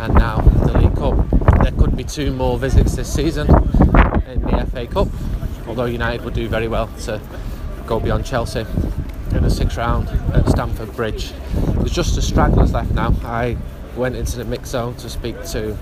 and 0.00 0.14
now 0.14 0.40
the 0.40 0.78
League 0.78 0.96
Cup. 0.96 1.14
There 1.62 1.72
could 1.72 1.94
be 1.94 2.04
two 2.04 2.32
more 2.32 2.58
visits 2.58 2.96
this 2.96 3.12
season 3.12 3.48
in 4.26 4.40
the 4.40 4.66
FA 4.72 4.86
Cup, 4.86 5.08
although 5.68 5.84
United 5.84 6.24
would 6.24 6.32
do 6.32 6.48
very 6.48 6.68
well 6.68 6.86
to 7.02 7.20
go 7.86 8.00
beyond 8.00 8.24
Chelsea 8.24 8.64
in 9.32 9.42
the 9.42 9.50
sixth 9.50 9.76
round 9.76 10.08
at 10.34 10.48
Stamford 10.48 10.94
Bridge. 10.96 11.32
There's 11.74 11.92
just 11.92 12.14
the 12.14 12.22
stragglers 12.22 12.72
left 12.72 12.92
now. 12.92 13.14
I 13.24 13.58
went 13.94 14.16
into 14.16 14.38
the 14.38 14.44
mix 14.44 14.70
zone 14.70 14.94
to 14.96 15.10
speak 15.10 15.42
to 15.48 15.76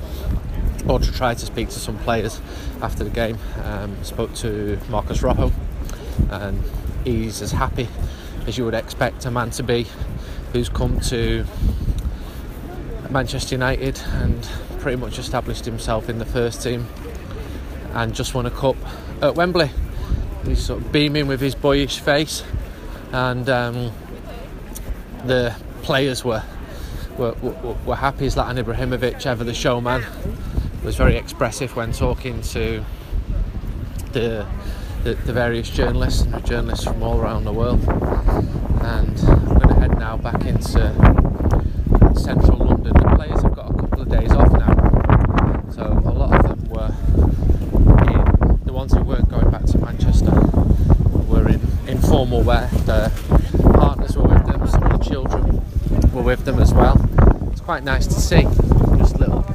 or 0.89 0.99
to 0.99 1.13
try 1.13 1.35
to 1.35 1.47
speak 1.47 1.69
to 1.69 1.79
some 1.79 1.99
players 1.99 2.41
after 2.83 3.05
the 3.05 3.11
game. 3.11 3.39
Um, 3.63 4.03
spoke 4.03 4.35
to 4.37 4.79
Marcos 4.89 5.23
Rojo, 5.23 5.53
and 6.31 6.61
he's 7.05 7.41
as 7.41 7.53
happy 7.53 7.89
as 8.49 8.59
you 8.59 8.65
would 8.65 8.75
expect 8.75 9.25
a 9.27 9.31
man 9.31 9.51
to 9.51 9.63
be 9.63 9.87
who's 10.53 10.69
come 10.69 10.99
to 11.01 11.45
Manchester 13.11 13.55
United 13.55 14.01
and 14.15 14.43
pretty 14.81 14.97
much 14.97 15.19
established 15.19 15.65
himself 15.65 16.09
in 16.09 16.19
the 16.19 16.25
first 16.25 16.63
team 16.63 16.87
and 17.95 18.15
just 18.15 18.35
won 18.35 18.47
a 18.47 18.51
cup 18.51 18.77
at 19.23 19.35
Wembley. 19.35 19.71
He's 20.45 20.65
sort 20.65 20.83
of 20.83 20.93
beaming 20.93 21.27
with 21.27 21.41
his 21.41 21.55
boyish 21.55 21.99
face, 21.99 22.45
and 23.13 23.49
um, 23.49 23.93
the 25.25 25.55
players 25.83 26.25
were 26.25 26.43
were, 27.19 27.33
were, 27.43 27.77
were 27.85 27.97
happy. 27.97 28.27
Zlatan 28.27 28.63
Ibrahimovic, 28.63 29.27
ever 29.27 29.45
the 29.45 29.53
showman, 29.53 30.05
was 30.85 30.97
very 30.97 31.17
expressive 31.17 31.75
when 31.75 31.93
talking 31.93 32.41
to 32.43 32.85
the, 34.13 34.47
the, 35.03 35.15
the 35.15 35.33
various 35.33 35.69
journalists 35.69 36.23
and 36.23 36.47
journalists 36.47 36.85
from 36.85 37.03
all 37.03 37.21
around 37.21 37.45
the 37.45 37.53
world. 37.53 37.81
And 37.89 39.19
I'm 39.19 39.45
going 39.45 39.69
to 39.69 39.75
head 39.75 39.99
now 39.99 40.17
back 40.17 40.45
into 40.45 40.95
central 42.19 42.59
London. 42.59 42.95
The 42.95 43.17
players 43.17 43.43
have 43.43 43.55
got 43.55 43.71
a 43.71 43.75
couple 43.75 44.03
of 44.03 44.09
days 44.09 44.31
off 44.33 44.53
now, 44.53 45.71
so 45.73 45.83
a 45.83 46.13
lot 46.13 46.33
of 46.39 46.43
them 46.49 46.69
were 46.71 46.95
in, 48.13 48.61
the 48.65 48.73
ones 48.73 48.93
who 48.93 49.03
weren't 49.03 49.29
going 49.29 49.51
back 49.51 49.65
to 49.65 49.79
Manchester 49.79 50.31
were 51.27 51.49
in 52.19 52.25
informal 52.25 52.43
wear. 52.43 52.67
Their 52.85 53.11
partners 53.75 54.17
were 54.17 54.25
with 54.25 54.47
them, 54.47 54.67
some 54.67 54.83
of 54.83 54.99
the 54.99 55.09
children 55.09 56.13
were 56.13 56.23
with 56.23 56.45
them 56.45 56.59
as 56.59 56.75
well. 56.75 57.01
It's 57.53 57.61
quite 57.61 57.85
nice 57.85 58.07
to 58.09 58.15
see. 58.15 58.43
Just 58.99 59.21
little, 59.21 59.47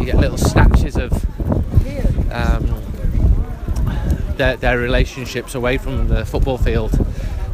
you 0.00 0.06
get 0.06 0.16
little 0.16 0.38
snatches 0.38 0.96
of 0.96 1.12
um, 2.32 2.82
their, 4.36 4.56
their 4.56 4.78
relationships 4.78 5.54
away 5.54 5.76
from 5.76 6.08
the 6.08 6.24
football 6.24 6.56
field. 6.56 6.92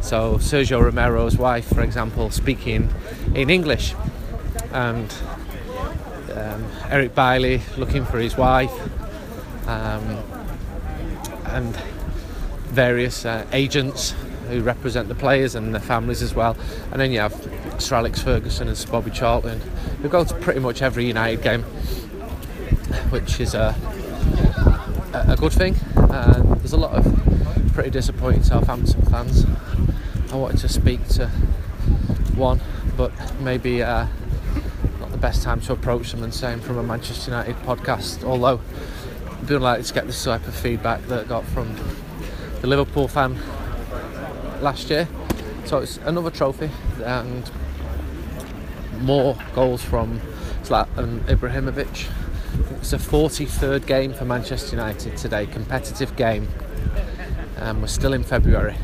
So 0.01 0.35
Sergio 0.37 0.81
Romero's 0.81 1.37
wife, 1.37 1.67
for 1.67 1.81
example, 1.81 2.29
speaking 2.29 2.93
in 3.35 3.49
English, 3.49 3.93
and 4.71 5.13
um, 6.33 6.65
Eric 6.89 7.13
Bailly 7.13 7.61
looking 7.77 8.05
for 8.05 8.19
his 8.19 8.37
wife, 8.37 8.71
um, 9.67 10.23
and 11.45 11.77
various 12.73 13.25
uh, 13.25 13.45
agents 13.51 14.15
who 14.49 14.61
represent 14.61 15.07
the 15.07 15.15
players 15.15 15.55
and 15.55 15.73
their 15.73 15.81
families 15.81 16.21
as 16.21 16.33
well. 16.35 16.57
And 16.91 16.99
then 16.99 17.11
you 17.11 17.19
have 17.19 17.33
Sir 17.77 17.95
Alex 17.95 18.21
Ferguson 18.21 18.67
and 18.67 18.77
Sir 18.77 18.91
Bobby 18.91 19.11
Charlton, 19.11 19.59
who 20.01 20.09
go 20.09 20.23
to 20.23 20.33
pretty 20.35 20.59
much 20.59 20.81
every 20.81 21.05
United 21.05 21.41
game, 21.41 21.63
which 23.09 23.39
is 23.39 23.53
a, 23.53 23.75
a 25.13 25.31
a 25.33 25.35
good 25.37 25.53
thing. 25.53 25.75
And 25.95 26.59
there's 26.59 26.73
a 26.73 26.77
lot 26.77 26.91
of 26.93 27.71
pretty 27.73 27.89
disappointing 27.89 28.43
Southampton 28.43 29.01
fans. 29.03 29.45
I 30.31 30.35
wanted 30.35 30.59
to 30.59 30.69
speak 30.69 31.07
to 31.09 31.27
one, 32.35 32.59
but 32.97 33.11
maybe 33.39 33.83
uh, 33.83 34.07
not 34.99 35.11
the 35.11 35.17
best 35.17 35.43
time 35.43 35.61
to 35.61 35.73
approach 35.73 36.11
them 36.11 36.23
and 36.23 36.33
say 36.33 36.57
from 36.57 36.77
a 36.77 36.83
Manchester 36.83 37.31
United 37.31 37.55
podcast. 37.57 38.23
Although 38.23 38.59
I'd 39.41 39.47
be 39.47 39.55
to 39.83 39.93
get 39.93 40.07
the 40.07 40.13
type 40.13 40.47
of 40.47 40.55
feedback 40.55 41.03
that 41.07 41.25
I 41.25 41.27
got 41.27 41.45
from 41.45 41.75
the 42.63 42.69
Liverpool 42.69 43.09
fan 43.09 43.37
last 44.61 44.89
year. 44.89 45.05
So 45.65 45.79
it's 45.79 45.97
another 46.05 46.31
trophy 46.31 46.71
and 47.03 47.51
more 49.01 49.37
goals 49.53 49.83
from 49.83 50.21
Zlatan 50.63 51.19
Ibrahimovic. 51.25 52.09
It's 52.77 52.93
a 52.93 52.97
43rd 52.97 53.85
game 53.85 54.13
for 54.13 54.23
Manchester 54.23 54.77
United 54.77 55.17
today, 55.17 55.45
competitive 55.45 56.15
game. 56.15 56.47
Um, 57.57 57.81
we're 57.81 57.87
still 57.87 58.13
in 58.13 58.23
February, 58.23 58.77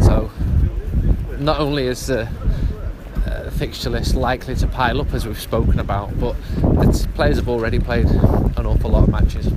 so 0.00 0.30
not 1.38 1.60
only 1.60 1.88
is 1.88 2.06
the 2.06 2.30
uh, 3.26 3.50
fixture 3.50 3.90
list 3.90 4.14
likely 4.14 4.54
to 4.54 4.66
pile 4.66 5.02
up 5.02 5.12
as 5.12 5.26
we've 5.26 5.38
spoken 5.38 5.80
about, 5.80 6.18
but 6.18 6.34
the 6.56 7.08
players 7.14 7.36
have 7.36 7.50
already 7.50 7.78
played 7.78 8.06
an 8.06 8.64
awful 8.64 8.90
lot 8.90 9.02
of 9.02 9.10
matches, 9.10 9.52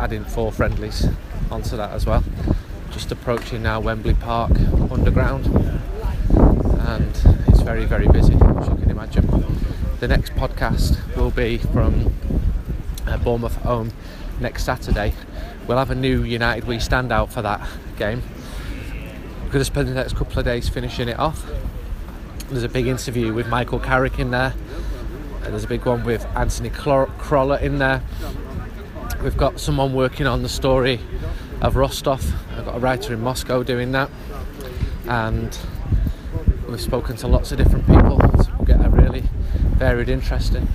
adding 0.00 0.24
four 0.24 0.50
friendlies 0.50 1.06
onto 1.52 1.76
that 1.76 1.92
as 1.92 2.04
well. 2.04 2.24
Just 2.94 3.10
approaching 3.10 3.64
now 3.64 3.80
Wembley 3.80 4.14
Park 4.14 4.52
underground, 4.92 5.46
and 5.46 7.10
it's 7.48 7.60
very, 7.60 7.86
very 7.86 8.06
busy, 8.06 8.34
as 8.34 8.68
you 8.68 8.76
can 8.76 8.88
imagine. 8.88 9.26
The 9.98 10.06
next 10.06 10.32
podcast 10.34 10.96
will 11.16 11.32
be 11.32 11.58
from 11.58 12.14
uh, 13.04 13.16
Bournemouth 13.18 13.56
home 13.56 13.90
next 14.38 14.62
Saturday. 14.62 15.12
We'll 15.66 15.78
have 15.78 15.90
a 15.90 15.96
new 15.96 16.22
United 16.22 16.68
We 16.68 16.76
standout 16.76 17.30
for 17.30 17.42
that 17.42 17.68
game, 17.96 18.22
We're 19.42 19.46
going 19.46 19.58
to 19.58 19.64
spend 19.64 19.88
the 19.88 19.94
next 19.94 20.14
couple 20.14 20.38
of 20.38 20.44
days 20.44 20.68
finishing 20.68 21.08
it 21.08 21.18
off. 21.18 21.44
There's 22.48 22.62
a 22.62 22.68
big 22.68 22.86
interview 22.86 23.34
with 23.34 23.48
Michael 23.48 23.80
Carrick 23.80 24.20
in 24.20 24.30
there. 24.30 24.54
There's 25.42 25.64
a 25.64 25.68
big 25.68 25.84
one 25.84 26.04
with 26.04 26.24
Anthony 26.36 26.70
Crolla 26.70 27.58
in 27.60 27.78
there. 27.78 28.02
We've 29.20 29.36
got 29.36 29.58
someone 29.58 29.94
working 29.94 30.28
on 30.28 30.44
the 30.44 30.48
story 30.48 31.00
of 31.64 31.76
Rostov. 31.76 32.34
I've 32.58 32.66
got 32.66 32.76
a 32.76 32.78
writer 32.78 33.14
in 33.14 33.22
Moscow 33.22 33.62
doing 33.62 33.92
that. 33.92 34.10
And 35.08 35.58
we've 36.68 36.80
spoken 36.80 37.16
to 37.16 37.26
lots 37.26 37.52
of 37.52 37.58
different 37.58 37.86
people 37.86 38.18
to 38.18 38.64
get 38.66 38.84
a 38.84 38.90
really 38.90 39.22
varied, 39.78 40.10
interesting 40.10 40.68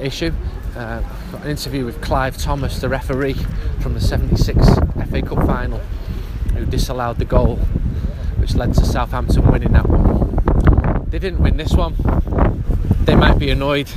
issue. 0.00 0.32
Uh, 0.76 1.00
got 1.32 1.42
an 1.44 1.50
interview 1.50 1.86
with 1.86 2.02
Clive 2.02 2.36
Thomas, 2.36 2.78
the 2.78 2.90
referee 2.90 3.36
from 3.80 3.94
the 3.94 4.00
76 4.00 4.66
FA 5.10 5.22
Cup 5.22 5.46
final, 5.46 5.78
who 6.52 6.66
disallowed 6.66 7.18
the 7.18 7.24
goal 7.24 7.56
which 8.36 8.54
led 8.54 8.74
to 8.74 8.84
Southampton 8.84 9.50
winning 9.50 9.72
that 9.72 9.88
one. 9.88 11.06
They 11.08 11.18
didn't 11.18 11.40
win 11.40 11.56
this 11.56 11.72
one. 11.72 11.94
They 13.04 13.14
might 13.14 13.38
be 13.38 13.48
annoyed 13.48 13.88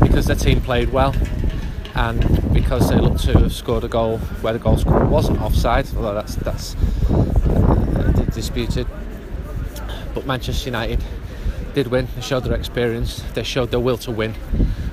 because 0.00 0.26
their 0.26 0.36
team 0.36 0.60
played 0.60 0.92
well 0.92 1.12
and 1.94 2.52
because 2.52 2.88
they 2.88 2.96
looked 2.96 3.20
to 3.24 3.38
have 3.38 3.52
scored 3.52 3.84
a 3.84 3.88
goal 3.88 4.18
where 4.42 4.52
the 4.52 4.58
goal 4.58 4.76
scorer 4.76 5.06
wasn't 5.06 5.40
offside, 5.40 5.86
although 5.96 6.14
that's 6.14 6.34
that's 6.36 6.74
uh, 7.10 8.24
disputed. 8.32 8.86
But 10.14 10.26
Manchester 10.26 10.68
United 10.68 11.02
did 11.74 11.88
win. 11.88 12.08
They 12.14 12.22
showed 12.22 12.44
their 12.44 12.54
experience. 12.54 13.22
They 13.34 13.42
showed 13.42 13.70
their 13.70 13.80
will 13.80 13.98
to 13.98 14.10
win, 14.10 14.34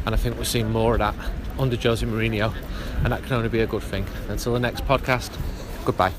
and 0.05 0.13
I 0.13 0.17
think 0.17 0.37
we're 0.37 0.43
seeing 0.43 0.71
more 0.71 0.93
of 0.93 0.99
that 0.99 1.15
under 1.59 1.75
Jose 1.75 2.05
Mourinho, 2.05 2.53
and 3.03 3.11
that 3.11 3.23
can 3.23 3.33
only 3.33 3.49
be 3.49 3.59
a 3.59 3.67
good 3.67 3.83
thing. 3.83 4.05
Until 4.29 4.53
the 4.53 4.59
next 4.59 4.85
podcast, 4.85 5.31
goodbye. 5.85 6.13